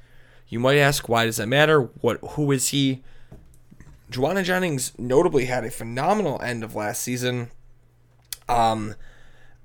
You 0.47 0.59
might 0.59 0.77
ask, 0.77 1.09
why 1.09 1.25
does 1.25 1.35
that 1.35 1.47
matter? 1.47 1.81
What 1.99 2.19
who 2.31 2.51
is 2.51 2.69
he? 2.69 3.03
Jauan 4.15 4.43
Jennings 4.43 4.93
notably 4.97 5.45
had 5.45 5.65
a 5.65 5.71
phenomenal 5.71 6.41
end 6.41 6.63
of 6.63 6.75
last 6.75 7.01
season. 7.01 7.49
Um, 8.47 8.95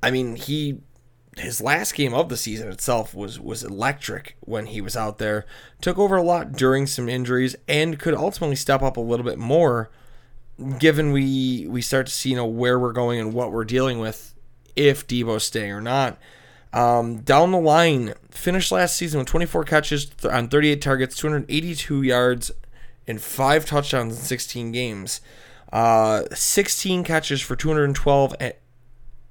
I 0.02 0.11
mean, 0.11 0.37
he 0.37 0.80
his 1.38 1.61
last 1.61 1.95
game 1.95 2.12
of 2.12 2.28
the 2.28 2.37
season 2.37 2.69
itself 2.71 3.14
was 3.14 3.38
was 3.38 3.62
electric 3.62 4.37
when 4.40 4.66
he 4.66 4.80
was 4.80 4.97
out 4.97 5.19
there. 5.19 5.47
Took 5.80 5.99
over 5.99 6.16
a 6.16 6.23
lot 6.23 6.52
during 6.52 6.87
some 6.87 7.09
injuries 7.09 7.57
and 7.69 7.99
could 7.99 8.14
ultimately 8.14 8.57
step 8.57 8.83
up 8.83 8.97
a 8.97 9.00
little 9.00 9.25
bit 9.25 9.38
more, 9.38 9.90
given 10.78 11.12
we 11.12 11.66
we 11.69 11.83
start 11.83 12.07
to 12.07 12.12
see 12.12 12.30
you 12.30 12.37
know 12.37 12.47
where 12.47 12.78
we're 12.78 12.92
going 12.92 13.21
and 13.21 13.33
what 13.33 13.52
we're 13.52 13.64
dealing 13.64 13.99
with 13.99 14.35
if 14.76 15.07
Deebo's 15.07 15.45
staying 15.45 15.73
or 15.73 15.80
not. 15.80 16.19
Um, 16.73 17.23
down 17.23 17.50
the 17.50 17.59
line, 17.59 18.14
finished 18.30 18.71
last 18.71 18.97
season 18.97 19.19
with 19.19 19.26
24 19.28 19.64
catches 19.64 20.11
on 20.30 20.49
38 20.49 20.80
targets, 20.80 21.16
282 21.16 22.02
yards, 22.02 22.52
and 23.11 23.21
five 23.21 23.67
touchdowns 23.67 24.17
in 24.17 24.23
16 24.23 24.73
games. 24.73 25.21
Uh, 25.73 26.23
16 26.33 27.05
catches 27.05 27.40
for 27.40 27.57
212 27.57 28.35
and, 28.40 28.55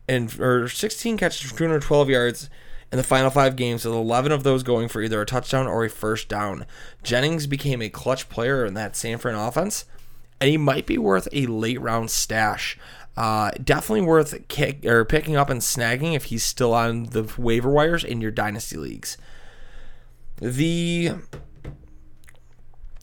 and 0.07 0.39
or 0.39 0.69
16 0.69 1.17
catches 1.17 1.49
for 1.49 1.57
212 1.57 2.09
yards 2.09 2.49
in 2.91 2.97
the 2.97 3.03
final 3.03 3.29
five 3.29 3.55
games, 3.55 3.85
with 3.85 3.93
11 3.93 4.31
of 4.31 4.43
those 4.43 4.63
going 4.63 4.87
for 4.87 5.01
either 5.01 5.21
a 5.21 5.25
touchdown 5.25 5.67
or 5.67 5.85
a 5.85 5.89
first 5.89 6.27
down. 6.27 6.65
Jennings 7.03 7.45
became 7.45 7.81
a 7.81 7.89
clutch 7.89 8.29
player 8.29 8.65
in 8.65 8.73
that 8.73 8.95
San 8.95 9.19
Fran 9.19 9.35
offense, 9.35 9.85
and 10.41 10.49
he 10.49 10.57
might 10.57 10.87
be 10.87 10.97
worth 10.97 11.27
a 11.31 11.45
late 11.45 11.79
round 11.79 12.09
stash. 12.09 12.77
Uh, 13.15 13.51
definitely 13.63 14.01
worth 14.01 14.47
kick 14.47 14.85
or 14.85 15.03
picking 15.05 15.35
up 15.35 15.49
and 15.49 15.61
snagging 15.61 16.15
if 16.15 16.25
he's 16.25 16.43
still 16.43 16.73
on 16.73 17.05
the 17.05 17.31
waiver 17.37 17.69
wires 17.69 18.03
in 18.03 18.21
your 18.21 18.31
dynasty 18.31 18.77
leagues. 18.77 19.17
The 20.37 21.11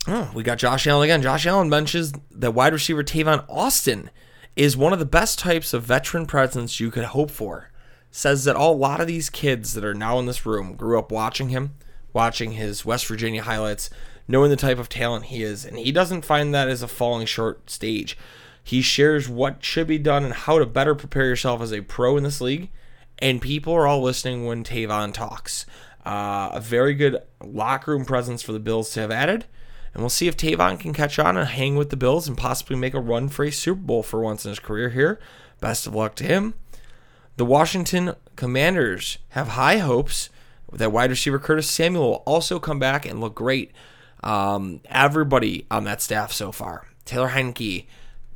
Oh, 0.09 0.31
we 0.35 0.45
got 0.45 0.59
Josh 0.59 0.87
Allen 0.87 1.05
again. 1.05 1.23
Josh 1.23 1.47
Allen 1.47 1.69
mentions 1.69 2.13
that 2.31 2.53
wide 2.53 2.73
receiver 2.73 3.03
Tavon 3.03 3.45
Austin 3.49 4.11
is 4.55 4.77
one 4.77 4.93
of 4.93 5.01
the 5.01 5.05
best 5.05 5.39
types 5.39 5.75
of 5.75 5.83
veteran 5.83 6.27
presence 6.27 6.79
you 6.79 6.93
could 6.93 7.07
hope 7.07 7.31
for. 7.31 7.71
Says 8.13 8.45
that 8.45 8.55
a 8.55 8.65
lot 8.67 9.01
of 9.01 9.09
these 9.09 9.29
kids 9.29 9.75
that 9.75 9.85
are 9.85 9.95
now 9.95 10.19
in 10.21 10.27
this 10.27 10.47
room 10.47 10.75
grew 10.75 10.97
up 10.97 11.11
watching 11.11 11.49
him, 11.49 11.75
watching 12.13 12.53
his 12.53 12.85
West 12.85 13.07
Virginia 13.07 13.43
highlights, 13.43 13.91
knowing 14.29 14.49
the 14.49 14.57
type 14.57 14.79
of 14.79 14.89
talent 14.89 15.27
he 15.27 15.43
is, 15.43 15.65
and 15.65 15.77
he 15.77 15.91
doesn't 15.91 16.25
find 16.25 16.55
that 16.55 16.69
as 16.69 16.83
a 16.83 16.89
falling 16.89 17.27
short 17.27 17.69
stage. 17.69 18.17
He 18.63 18.83
shares 18.83 19.29
what 19.29 19.65
should 19.65 19.89
be 19.89 19.99
done 19.99 20.25
and 20.25 20.33
how 20.33 20.61
to 20.61 20.67
better 20.67 20.95
prepare 20.95 21.27
yourself 21.27 21.61
as 21.61 21.73
a 21.73 21.81
pro 21.81 22.17
in 22.17 22.23
this 22.23 22.41
league, 22.41 22.71
and 23.19 23.43
people 23.43 23.75
are 23.75 23.89
all 23.89 24.03
listening 24.03 24.47
when 24.47 24.63
Tavon 24.63 25.13
talks. 25.13 25.67
Uh, 26.05 26.51
a 26.53 26.61
very 26.61 26.95
good 26.95 27.19
locker 27.45 27.91
room 27.91 28.05
presence 28.05 28.41
for 28.41 28.53
the 28.53 28.61
Bills 28.61 28.91
to 28.93 29.01
have 29.01 29.11
added 29.11 29.47
and 29.97 30.03
we'll 30.03 30.11
see 30.11 30.29
if 30.29 30.37
Tavon 30.37 30.79
can 30.79 30.93
catch 30.93 31.19
on 31.19 31.39
and 31.39 31.49
hang 31.49 31.75
with 31.75 31.89
the 31.89 31.97
Bills 31.97 32.29
and 32.29 32.37
possibly 32.37 32.77
make 32.77 32.93
a 32.93 33.01
run 33.01 33.31
for 33.31 33.47
a 33.47 33.51
Super 33.51 33.81
Bowl 33.81 34.03
for 34.03 34.21
once 34.21 34.45
in 34.45 34.51
his 34.51 34.59
career 34.59 34.91
here. 34.91 35.19
Best 35.59 35.87
of 35.87 35.95
luck 35.95 36.15
to 36.17 36.25
him. 36.25 36.53
The 37.39 37.47
Washington 37.47 38.15
Commanders 38.37 39.17
have 39.31 39.49
high 39.49 39.79
hopes 39.79 40.29
that 40.71 40.93
wide 40.93 41.09
receiver 41.09 41.39
Curtis 41.39 41.71
Samuel 41.71 42.11
will 42.11 42.23
also 42.27 42.59
come 42.59 42.79
back 42.79 43.07
and 43.07 43.23
look 43.23 43.35
great. 43.35 43.73
Um, 44.23 44.83
everybody 44.85 45.65
on 45.71 45.85
that 45.85 46.03
staff 46.03 46.31
so 46.31 46.53
far, 46.53 46.89
Taylor 47.07 47.31
Heinicke, 47.31 47.87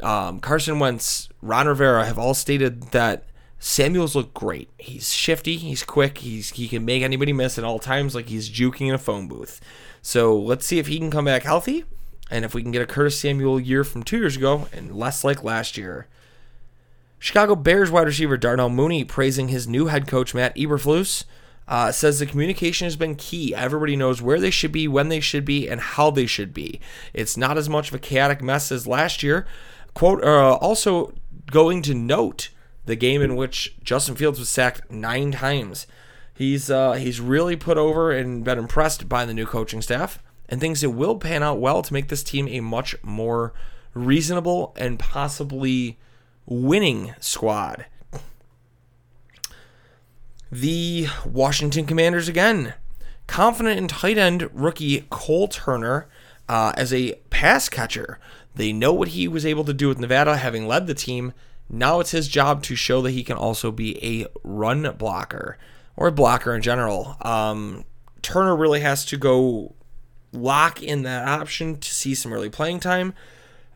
um, 0.02 0.40
Carson 0.40 0.78
Wentz, 0.78 1.28
Ron 1.42 1.68
Rivera 1.68 2.06
have 2.06 2.18
all 2.18 2.32
stated 2.32 2.84
that 2.92 3.24
Samuel's 3.62 4.16
look 4.16 4.32
great. 4.32 4.70
He's 4.78 5.12
shifty, 5.12 5.58
he's 5.58 5.84
quick, 5.84 6.18
he's 6.18 6.50
he 6.50 6.66
can 6.66 6.84
make 6.86 7.02
anybody 7.02 7.34
miss 7.34 7.58
at 7.58 7.64
all 7.64 7.78
times 7.78 8.14
like 8.14 8.28
he's 8.28 8.48
juking 8.48 8.88
in 8.88 8.94
a 8.94 8.98
phone 8.98 9.28
booth. 9.28 9.60
So 10.00 10.34
let's 10.34 10.64
see 10.64 10.78
if 10.78 10.86
he 10.86 10.98
can 10.98 11.10
come 11.10 11.26
back 11.26 11.42
healthy 11.42 11.84
and 12.30 12.42
if 12.46 12.54
we 12.54 12.62
can 12.62 12.72
get 12.72 12.80
a 12.80 12.86
Curtis 12.86 13.20
Samuel 13.20 13.60
year 13.60 13.84
from 13.84 14.02
two 14.02 14.16
years 14.16 14.34
ago 14.34 14.66
and 14.72 14.96
less 14.96 15.24
like 15.24 15.44
last 15.44 15.76
year. 15.76 16.08
Chicago 17.18 17.54
Bears 17.54 17.90
wide 17.90 18.06
receiver 18.06 18.38
Darnell 18.38 18.70
Mooney 18.70 19.04
praising 19.04 19.48
his 19.48 19.68
new 19.68 19.88
head 19.88 20.08
coach 20.08 20.34
Matt 20.34 20.56
Eberflus. 20.56 21.24
Uh, 21.68 21.92
says 21.92 22.18
the 22.18 22.26
communication 22.26 22.86
has 22.86 22.96
been 22.96 23.14
key. 23.14 23.54
Everybody 23.54 23.94
knows 23.94 24.22
where 24.22 24.40
they 24.40 24.50
should 24.50 24.72
be, 24.72 24.88
when 24.88 25.08
they 25.08 25.20
should 25.20 25.44
be, 25.44 25.68
and 25.68 25.80
how 25.80 26.10
they 26.10 26.26
should 26.26 26.52
be. 26.52 26.80
It's 27.12 27.36
not 27.36 27.56
as 27.56 27.68
much 27.68 27.88
of 27.88 27.94
a 27.94 27.98
chaotic 28.00 28.42
mess 28.42 28.72
as 28.72 28.88
last 28.88 29.22
year. 29.22 29.46
Quote, 29.94 30.24
uh, 30.24 30.54
also 30.54 31.12
going 31.46 31.82
to 31.82 31.94
note 31.94 32.48
the 32.90 32.96
game 32.96 33.22
in 33.22 33.36
which 33.36 33.76
Justin 33.82 34.16
Fields 34.16 34.40
was 34.40 34.48
sacked 34.48 34.90
nine 34.90 35.30
times. 35.30 35.86
He's 36.34 36.70
uh, 36.70 36.94
he's 36.94 37.20
really 37.20 37.54
put 37.54 37.78
over 37.78 38.10
and 38.10 38.44
been 38.44 38.58
impressed 38.58 39.08
by 39.08 39.24
the 39.24 39.32
new 39.32 39.46
coaching 39.46 39.80
staff 39.80 40.22
and 40.48 40.60
thinks 40.60 40.82
it 40.82 40.88
will 40.88 41.16
pan 41.16 41.42
out 41.42 41.60
well 41.60 41.82
to 41.82 41.92
make 41.92 42.08
this 42.08 42.24
team 42.24 42.48
a 42.48 42.60
much 42.60 42.96
more 43.04 43.54
reasonable 43.94 44.74
and 44.76 44.98
possibly 44.98 45.98
winning 46.46 47.14
squad. 47.20 47.86
The 50.50 51.06
Washington 51.24 51.86
Commanders 51.86 52.26
again, 52.26 52.74
confident 53.28 53.78
in 53.78 53.86
tight 53.86 54.18
end 54.18 54.50
rookie 54.52 55.06
Cole 55.10 55.46
Turner 55.46 56.08
uh, 56.48 56.72
as 56.76 56.92
a 56.92 57.14
pass 57.30 57.68
catcher. 57.68 58.18
They 58.56 58.72
know 58.72 58.92
what 58.92 59.08
he 59.08 59.28
was 59.28 59.46
able 59.46 59.64
to 59.64 59.72
do 59.72 59.86
with 59.86 60.00
Nevada, 60.00 60.38
having 60.38 60.66
led 60.66 60.88
the 60.88 60.94
team. 60.94 61.32
Now 61.72 62.00
it's 62.00 62.10
his 62.10 62.26
job 62.26 62.64
to 62.64 62.74
show 62.74 63.00
that 63.02 63.12
he 63.12 63.22
can 63.22 63.36
also 63.36 63.70
be 63.70 63.96
a 64.04 64.26
run 64.42 64.94
blocker 64.98 65.56
or 65.96 66.08
a 66.08 66.12
blocker 66.12 66.54
in 66.54 66.62
general. 66.62 67.16
Um, 67.22 67.84
Turner 68.22 68.56
really 68.56 68.80
has 68.80 69.04
to 69.06 69.16
go 69.16 69.74
lock 70.32 70.82
in 70.82 71.04
that 71.04 71.28
option 71.28 71.78
to 71.78 71.94
see 71.94 72.14
some 72.14 72.32
early 72.32 72.50
playing 72.50 72.80
time. 72.80 73.14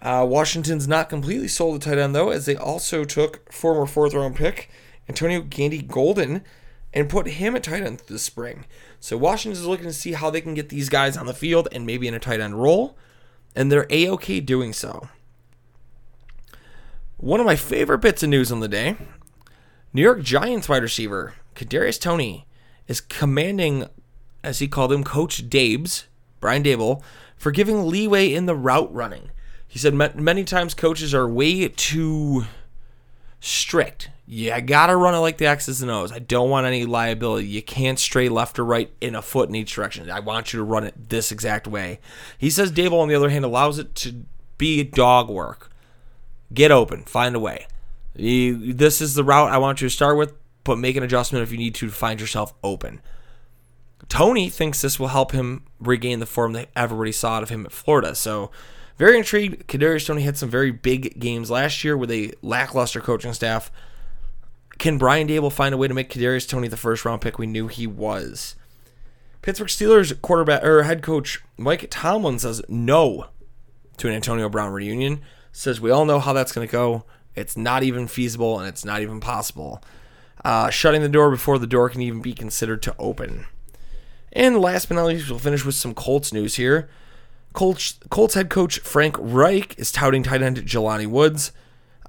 Uh, 0.02 0.26
Washington's 0.28 0.88
not 0.88 1.08
completely 1.08 1.48
sold 1.48 1.80
the 1.80 1.84
tight 1.84 1.98
end 1.98 2.14
though, 2.14 2.30
as 2.30 2.46
they 2.46 2.56
also 2.56 3.04
took 3.04 3.50
former 3.52 3.86
fourth 3.86 4.12
round 4.12 4.36
pick 4.36 4.68
Antonio 5.08 5.40
Gandy 5.40 5.80
Golden 5.80 6.42
and 6.92 7.08
put 7.08 7.26
him 7.26 7.54
at 7.54 7.62
tight 7.62 7.82
end 7.82 8.02
this 8.06 8.22
spring. 8.22 8.66
So 8.98 9.16
Washington's 9.16 9.66
looking 9.66 9.86
to 9.86 9.92
see 9.92 10.12
how 10.12 10.30
they 10.30 10.40
can 10.40 10.54
get 10.54 10.68
these 10.68 10.88
guys 10.88 11.16
on 11.16 11.26
the 11.26 11.34
field 11.34 11.68
and 11.72 11.86
maybe 11.86 12.08
in 12.08 12.14
a 12.14 12.18
tight 12.18 12.40
end 12.40 12.60
role, 12.60 12.96
and 13.54 13.70
they're 13.70 13.86
a 13.88 14.08
okay 14.10 14.40
doing 14.40 14.72
so. 14.72 15.08
One 17.24 17.40
of 17.40 17.46
my 17.46 17.56
favorite 17.56 18.02
bits 18.02 18.22
of 18.22 18.28
news 18.28 18.52
on 18.52 18.60
the 18.60 18.68
day: 18.68 18.96
New 19.94 20.02
York 20.02 20.20
Giants 20.20 20.68
wide 20.68 20.82
receiver 20.82 21.32
Kadarius 21.54 21.98
Toney, 21.98 22.46
is 22.86 23.00
commanding, 23.00 23.86
as 24.42 24.58
he 24.58 24.68
called 24.68 24.92
him, 24.92 25.02
Coach 25.02 25.48
Dabes, 25.48 26.04
Brian 26.38 26.62
Daboll, 26.62 27.02
for 27.34 27.50
giving 27.50 27.88
leeway 27.88 28.30
in 28.30 28.44
the 28.44 28.54
route 28.54 28.92
running. 28.92 29.30
He 29.66 29.78
said 29.78 29.94
many 29.94 30.44
times 30.44 30.74
coaches 30.74 31.14
are 31.14 31.26
way 31.26 31.66
too 31.66 32.44
strict. 33.40 34.10
Yeah, 34.26 34.60
gotta 34.60 34.94
run 34.94 35.14
it 35.14 35.20
like 35.20 35.38
the 35.38 35.46
X's 35.46 35.80
and 35.80 35.90
O's. 35.90 36.12
I 36.12 36.18
don't 36.18 36.50
want 36.50 36.66
any 36.66 36.84
liability. 36.84 37.46
You 37.46 37.62
can't 37.62 37.98
stray 37.98 38.28
left 38.28 38.58
or 38.58 38.66
right 38.66 38.92
in 39.00 39.14
a 39.14 39.22
foot 39.22 39.48
in 39.48 39.54
each 39.54 39.74
direction. 39.74 40.10
I 40.10 40.20
want 40.20 40.52
you 40.52 40.58
to 40.58 40.64
run 40.64 40.84
it 40.84 41.08
this 41.08 41.32
exact 41.32 41.66
way. 41.66 42.00
He 42.36 42.50
says 42.50 42.70
Daboll, 42.70 43.00
on 43.00 43.08
the 43.08 43.14
other 43.14 43.30
hand, 43.30 43.46
allows 43.46 43.78
it 43.78 43.94
to 43.94 44.26
be 44.58 44.84
dog 44.84 45.30
work. 45.30 45.70
Get 46.54 46.70
open, 46.70 47.02
find 47.04 47.34
a 47.34 47.40
way. 47.40 47.66
You, 48.16 48.72
this 48.72 49.00
is 49.00 49.14
the 49.14 49.24
route 49.24 49.50
I 49.50 49.58
want 49.58 49.80
you 49.80 49.88
to 49.88 49.94
start 49.94 50.16
with, 50.16 50.32
but 50.62 50.78
make 50.78 50.96
an 50.96 51.02
adjustment 51.02 51.42
if 51.42 51.50
you 51.50 51.58
need 51.58 51.74
to 51.76 51.86
to 51.86 51.92
find 51.92 52.20
yourself 52.20 52.54
open. 52.62 53.00
Toney 54.08 54.48
thinks 54.48 54.80
this 54.80 55.00
will 55.00 55.08
help 55.08 55.32
him 55.32 55.64
regain 55.80 56.20
the 56.20 56.26
form 56.26 56.52
that 56.52 56.68
everybody 56.76 57.12
saw 57.12 57.36
out 57.36 57.42
of 57.42 57.48
him 57.48 57.66
at 57.66 57.72
Florida. 57.72 58.14
So 58.14 58.50
very 58.98 59.18
intrigued. 59.18 59.66
Kadarius 59.66 60.06
Toney 60.06 60.22
had 60.22 60.36
some 60.36 60.50
very 60.50 60.70
big 60.70 61.18
games 61.18 61.50
last 61.50 61.82
year 61.82 61.96
with 61.96 62.10
a 62.10 62.32
lackluster 62.42 63.00
coaching 63.00 63.32
staff. 63.32 63.72
Can 64.78 64.98
Brian 64.98 65.28
Daboll 65.28 65.52
find 65.52 65.74
a 65.74 65.78
way 65.78 65.88
to 65.88 65.94
make 65.94 66.10
Kadarius 66.10 66.48
Toney 66.48 66.68
the 66.68 66.76
first 66.76 67.04
round 67.04 67.20
pick 67.20 67.38
we 67.38 67.46
knew 67.46 67.68
he 67.68 67.86
was? 67.86 68.56
Pittsburgh 69.42 69.68
Steelers 69.68 70.20
quarterback 70.22 70.64
or 70.64 70.84
head 70.84 71.02
coach 71.02 71.42
Mike 71.56 71.88
Tomlin 71.90 72.38
says 72.38 72.62
no 72.68 73.26
to 73.98 74.08
an 74.08 74.14
Antonio 74.14 74.48
Brown 74.48 74.72
reunion. 74.72 75.20
Says 75.56 75.80
we 75.80 75.92
all 75.92 76.04
know 76.04 76.18
how 76.18 76.32
that's 76.32 76.50
going 76.50 76.66
to 76.66 76.72
go. 76.72 77.04
It's 77.36 77.56
not 77.56 77.84
even 77.84 78.08
feasible 78.08 78.58
and 78.58 78.68
it's 78.68 78.84
not 78.84 79.02
even 79.02 79.20
possible. 79.20 79.80
Uh, 80.44 80.68
shutting 80.68 81.00
the 81.00 81.08
door 81.08 81.30
before 81.30 81.60
the 81.60 81.66
door 81.66 81.88
can 81.88 82.02
even 82.02 82.20
be 82.20 82.34
considered 82.34 82.82
to 82.82 82.94
open. 82.98 83.46
And 84.32 84.60
last 84.60 84.88
but 84.88 84.96
not 84.96 85.06
least, 85.06 85.30
we'll 85.30 85.38
finish 85.38 85.64
with 85.64 85.76
some 85.76 85.94
Colts 85.94 86.32
news 86.32 86.56
here. 86.56 86.88
Colts, 87.52 88.00
Colts 88.10 88.34
head 88.34 88.50
coach 88.50 88.80
Frank 88.80 89.14
Reich 89.16 89.78
is 89.78 89.92
touting 89.92 90.24
tight 90.24 90.42
end 90.42 90.56
Jelani 90.56 91.06
Woods, 91.06 91.52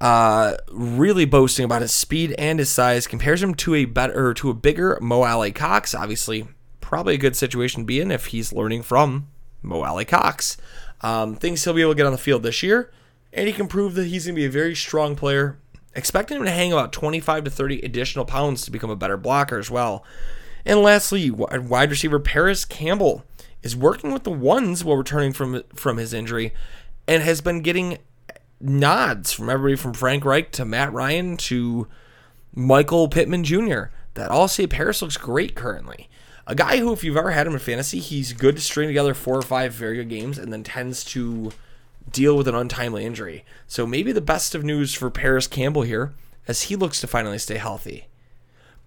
uh, 0.02 0.56
really 0.72 1.26
boasting 1.26 1.66
about 1.66 1.84
his 1.84 1.94
speed 1.94 2.34
and 2.40 2.58
his 2.58 2.72
size. 2.72 3.06
Compares 3.06 3.44
him 3.44 3.54
to 3.54 3.76
a 3.76 3.86
better, 3.86 4.34
to 4.34 4.50
a 4.50 4.56
bigger 4.56 4.98
Mo 5.04 5.22
Alie-Cox. 5.22 5.94
Obviously, 5.94 6.48
probably 6.82 7.14
a 7.14 7.20
good 7.20 7.36
situation 7.36 7.84
to 7.84 7.86
be 7.86 8.02
in 8.02 8.10
if 8.10 8.28
he's 8.28 8.52
learning 8.52 8.82
from 8.82 9.28
Mo 9.62 9.84
Alie-Cox. 9.84 10.58
Um, 11.02 11.36
thinks 11.36 11.64
he'll 11.64 11.76
be 11.76 11.82
able 11.82 11.92
to 11.92 11.98
get 11.98 12.08
on 12.08 12.12
the 12.12 12.18
field 12.18 12.42
this 12.42 12.64
year, 12.64 12.92
and 13.36 13.48
he 13.48 13.54
can 13.54 13.68
prove 13.68 13.94
that 13.94 14.08
he's 14.08 14.26
going 14.26 14.36
to 14.36 14.40
be 14.40 14.46
a 14.46 14.50
very 14.50 14.74
strong 14.74 15.16
player. 15.16 15.60
Expecting 15.94 16.38
him 16.38 16.46
to 16.46 16.52
hang 16.52 16.74
about 16.74 16.92
25 16.92 17.44
to 17.44 17.52
30 17.52 17.82
additional 17.82 18.26
pounds 18.26 18.64
to 18.64 18.72
become 18.72 18.90
a 18.90 18.96
better 18.96 19.18
blocker 19.18 19.60
as 19.60 19.70
well. 19.70 20.04
And 20.66 20.82
lastly, 20.82 21.30
wide 21.30 21.92
receiver 21.92 22.20
Parris 22.20 22.66
Campbell 22.66 23.24
is 23.62 23.76
working 23.76 24.12
with 24.12 24.24
the 24.24 24.32
ones 24.32 24.84
while 24.84 24.98
returning 24.98 25.32
from 25.32 25.64
from 25.74 25.98
his 25.98 26.14
injury, 26.14 26.54
and 27.08 27.22
has 27.24 27.42
been 27.42 27.62
getting 27.62 28.00
nods 28.60 29.32
from 29.32 29.50
everybody 29.50 29.76
from 29.76 29.94
Frank 29.94 30.26
Reich 30.26 30.52
to 30.54 30.66
Matt 30.66 30.92
Ryan 30.92 31.38
to 31.38 31.88
Michael 32.54 33.08
Pittman 33.08 33.44
Jr. 33.44 33.86
that 34.16 34.32
all 34.32 34.48
say 34.48 34.66
Parris 34.66 35.02
looks 35.02 35.18
great 35.18 35.56
currently. 35.56 36.10
A 36.48 36.56
guy 36.56 36.78
who, 36.78 36.94
if 36.94 37.04
you've 37.04 37.18
ever 37.18 37.32
had 37.32 37.48
him 37.48 37.54
in 37.54 37.60
fantasy, 37.60 38.00
he's 38.00 38.34
good 38.34 38.56
to 38.56 38.62
string 38.62 38.88
together 38.88 39.14
four 39.14 39.38
or 39.38 39.42
five 39.42 39.74
very 39.74 39.98
good 39.98 40.10
games 40.10 40.38
and 40.38 40.54
then 40.54 40.64
tends 40.64 41.04
to 41.06 41.52
deal 42.10 42.38
with 42.38 42.48
an 42.48 42.56
untimely 42.56 43.06
injury. 43.06 43.44
So 43.68 43.86
maybe 43.86 44.12
the 44.12 44.22
best 44.22 44.56
of 44.56 44.64
news 44.64 44.94
for 44.94 45.10
Parris 45.10 45.48
Campbell 45.48 45.84
here 45.84 46.14
as 46.48 46.64
he 46.64 46.76
looks 46.76 47.02
to 47.02 47.08
finally 47.08 47.38
stay 47.38 47.58
healthy. 47.58 48.08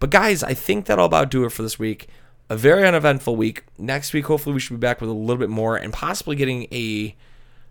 But 0.00 0.11
guys, 0.11 0.42
I 0.42 0.54
think 0.54 0.87
that'll 0.87 1.04
about 1.04 1.31
do 1.31 1.44
it 1.44 1.50
for 1.50 1.62
this 1.62 1.78
week 1.78 2.09
a 2.50 2.57
very 2.57 2.87
uneventful 2.87 3.37
week. 3.37 3.64
Next 3.76 4.12
week, 4.12 4.26
hopefully, 4.26 4.54
we 4.54 4.61
should 4.61 4.74
be 4.74 4.87
back 4.87 5.00
with 5.00 5.11
a 5.11 5.12
little 5.12 5.37
bit 5.37 5.50
more 5.50 5.76
and 5.76 5.92
possibly 5.92 6.37
getting 6.37 6.66
a 6.72 7.14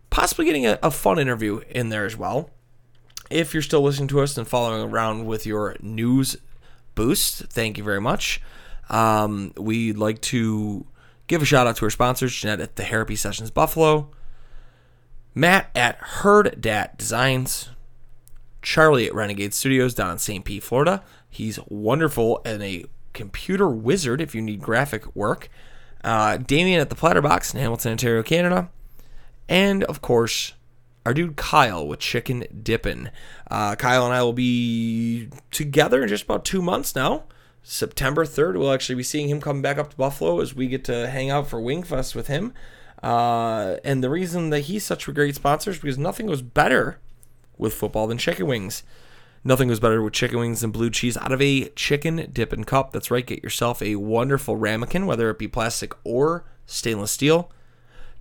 possibly 0.09 0.45
getting 0.45 0.65
a, 0.65 0.79
a 0.83 0.91
fun 0.91 1.19
interview 1.19 1.61
in 1.69 1.89
there 1.89 2.05
as 2.05 2.15
well. 2.15 2.49
If 3.29 3.53
you're 3.53 3.63
still 3.63 3.81
listening 3.81 4.07
to 4.09 4.21
us 4.21 4.37
and 4.37 4.47
following 4.47 4.89
around 4.89 5.25
with 5.25 5.45
your 5.45 5.75
news 5.81 6.37
boost, 6.95 7.39
thank 7.45 7.77
you 7.77 7.83
very 7.83 7.99
much. 7.99 8.41
Um, 8.89 9.51
we'd 9.57 9.97
like 9.97 10.21
to 10.21 10.85
give 11.27 11.41
a 11.41 11.45
shout 11.45 11.67
out 11.67 11.75
to 11.77 11.85
our 11.85 11.89
sponsors, 11.89 12.33
Jeanette 12.33 12.61
at 12.61 12.75
the 12.77 12.85
Therapy 12.85 13.17
Sessions 13.17 13.51
Buffalo, 13.51 14.11
Matt 15.37 15.69
at 15.75 15.97
Herd 15.97 16.59
Dat 16.59 16.97
Designs, 16.97 17.69
Charlie 18.63 19.05
at 19.05 19.13
Renegade 19.13 19.53
Studios 19.53 19.93
down 19.93 20.09
in 20.09 20.17
St. 20.17 20.43
Pete, 20.43 20.63
Florida. 20.63 21.03
He's 21.29 21.59
wonderful 21.67 22.41
and 22.43 22.63
a 22.63 22.85
Computer 23.13 23.69
Wizard 23.69 24.19
if 24.19 24.33
you 24.33 24.41
need 24.41 24.61
graphic 24.61 25.15
work. 25.15 25.49
Uh, 26.03 26.37
Damien 26.37 26.81
at 26.81 26.89
the 26.89 26.95
Platterbox 26.95 27.53
in 27.53 27.59
Hamilton, 27.59 27.91
Ontario, 27.91 28.23
Canada. 28.23 28.71
And 29.47 29.83
of 29.83 30.01
course, 30.01 30.53
our 31.05 31.13
dude 31.13 31.35
Kyle 31.35 31.87
with 31.87 31.99
Chicken 31.99 32.45
Dippin'. 32.63 33.11
Uh, 33.51 33.75
Kyle 33.75 34.05
and 34.05 34.15
I 34.15 34.23
will 34.23 34.33
be 34.33 35.29
together 35.51 36.01
in 36.01 36.09
just 36.09 36.23
about 36.23 36.45
two 36.45 36.63
months 36.63 36.95
now. 36.95 37.25
September 37.61 38.25
3rd, 38.25 38.57
we'll 38.57 38.71
actually 38.71 38.95
be 38.95 39.03
seeing 39.03 39.29
him 39.29 39.39
come 39.39 39.61
back 39.61 39.77
up 39.77 39.91
to 39.91 39.97
Buffalo 39.97 40.39
as 40.39 40.55
we 40.55 40.67
get 40.67 40.83
to 40.85 41.07
hang 41.09 41.29
out 41.29 41.47
for 41.47 41.61
Wingfest 41.61 42.15
with 42.15 42.25
him. 42.25 42.53
Uh, 43.01 43.77
and 43.83 44.03
the 44.03 44.09
reason 44.09 44.49
that 44.49 44.61
he's 44.61 44.83
such 44.83 45.07
a 45.07 45.11
great 45.11 45.35
sponsor 45.35 45.71
is 45.71 45.79
because 45.79 45.97
nothing 45.97 46.27
goes 46.27 46.41
better 46.41 46.99
with 47.57 47.73
football 47.73 48.07
than 48.07 48.17
chicken 48.17 48.47
wings. 48.47 48.83
Nothing 49.43 49.69
goes 49.69 49.79
better 49.79 50.01
with 50.01 50.13
chicken 50.13 50.39
wings 50.39 50.63
and 50.63 50.73
blue 50.73 50.89
cheese 50.89 51.15
out 51.17 51.31
of 51.31 51.41
a 51.41 51.69
chicken 51.69 52.29
dipping 52.33 52.63
cup. 52.63 52.91
That's 52.91 53.11
right, 53.11 53.25
get 53.25 53.43
yourself 53.43 53.81
a 53.81 53.95
wonderful 53.95 54.57
ramekin, 54.57 55.05
whether 55.05 55.29
it 55.29 55.39
be 55.39 55.47
plastic 55.47 55.93
or 56.03 56.45
stainless 56.65 57.11
steel. 57.11 57.51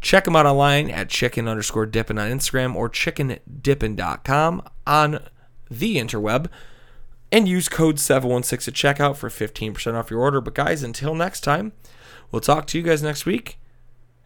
Check 0.00 0.24
them 0.24 0.36
out 0.36 0.46
online 0.46 0.90
at 0.90 1.08
chicken 1.08 1.48
underscore 1.48 1.86
dippin 1.86 2.18
on 2.18 2.30
Instagram 2.30 2.74
or 2.74 2.88
chickendippin.com 2.88 4.62
on 4.86 5.18
the 5.70 5.96
interweb. 5.96 6.48
And 7.32 7.48
use 7.48 7.68
code 7.68 7.98
716 7.98 8.72
at 8.72 8.96
checkout 8.96 9.16
for 9.16 9.28
15% 9.28 9.94
off 9.94 10.10
your 10.10 10.20
order. 10.20 10.40
But 10.40 10.54
guys, 10.54 10.84
until 10.84 11.14
next 11.14 11.40
time, 11.40 11.72
we'll 12.30 12.40
talk 12.40 12.66
to 12.68 12.78
you 12.78 12.84
guys 12.84 13.02
next 13.02 13.26
week. 13.26 13.58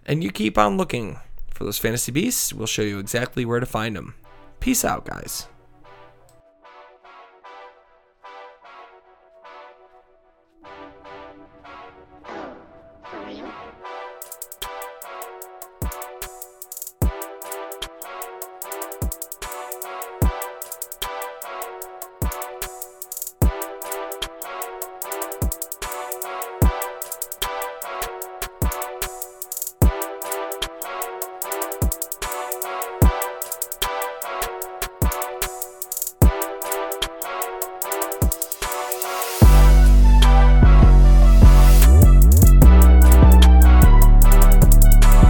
And 0.06 0.24
you 0.24 0.30
keep 0.30 0.58
on 0.58 0.76
looking 0.76 1.18
for 1.50 1.64
those 1.64 1.78
fantasy 1.78 2.12
beasts. 2.12 2.52
We'll 2.52 2.66
show 2.66 2.82
you 2.82 2.98
exactly 2.98 3.44
where 3.44 3.60
to 3.60 3.66
find 3.66 3.94
them. 3.96 4.14
Peace 4.60 4.84
out, 4.84 5.04
guys. 5.04 5.46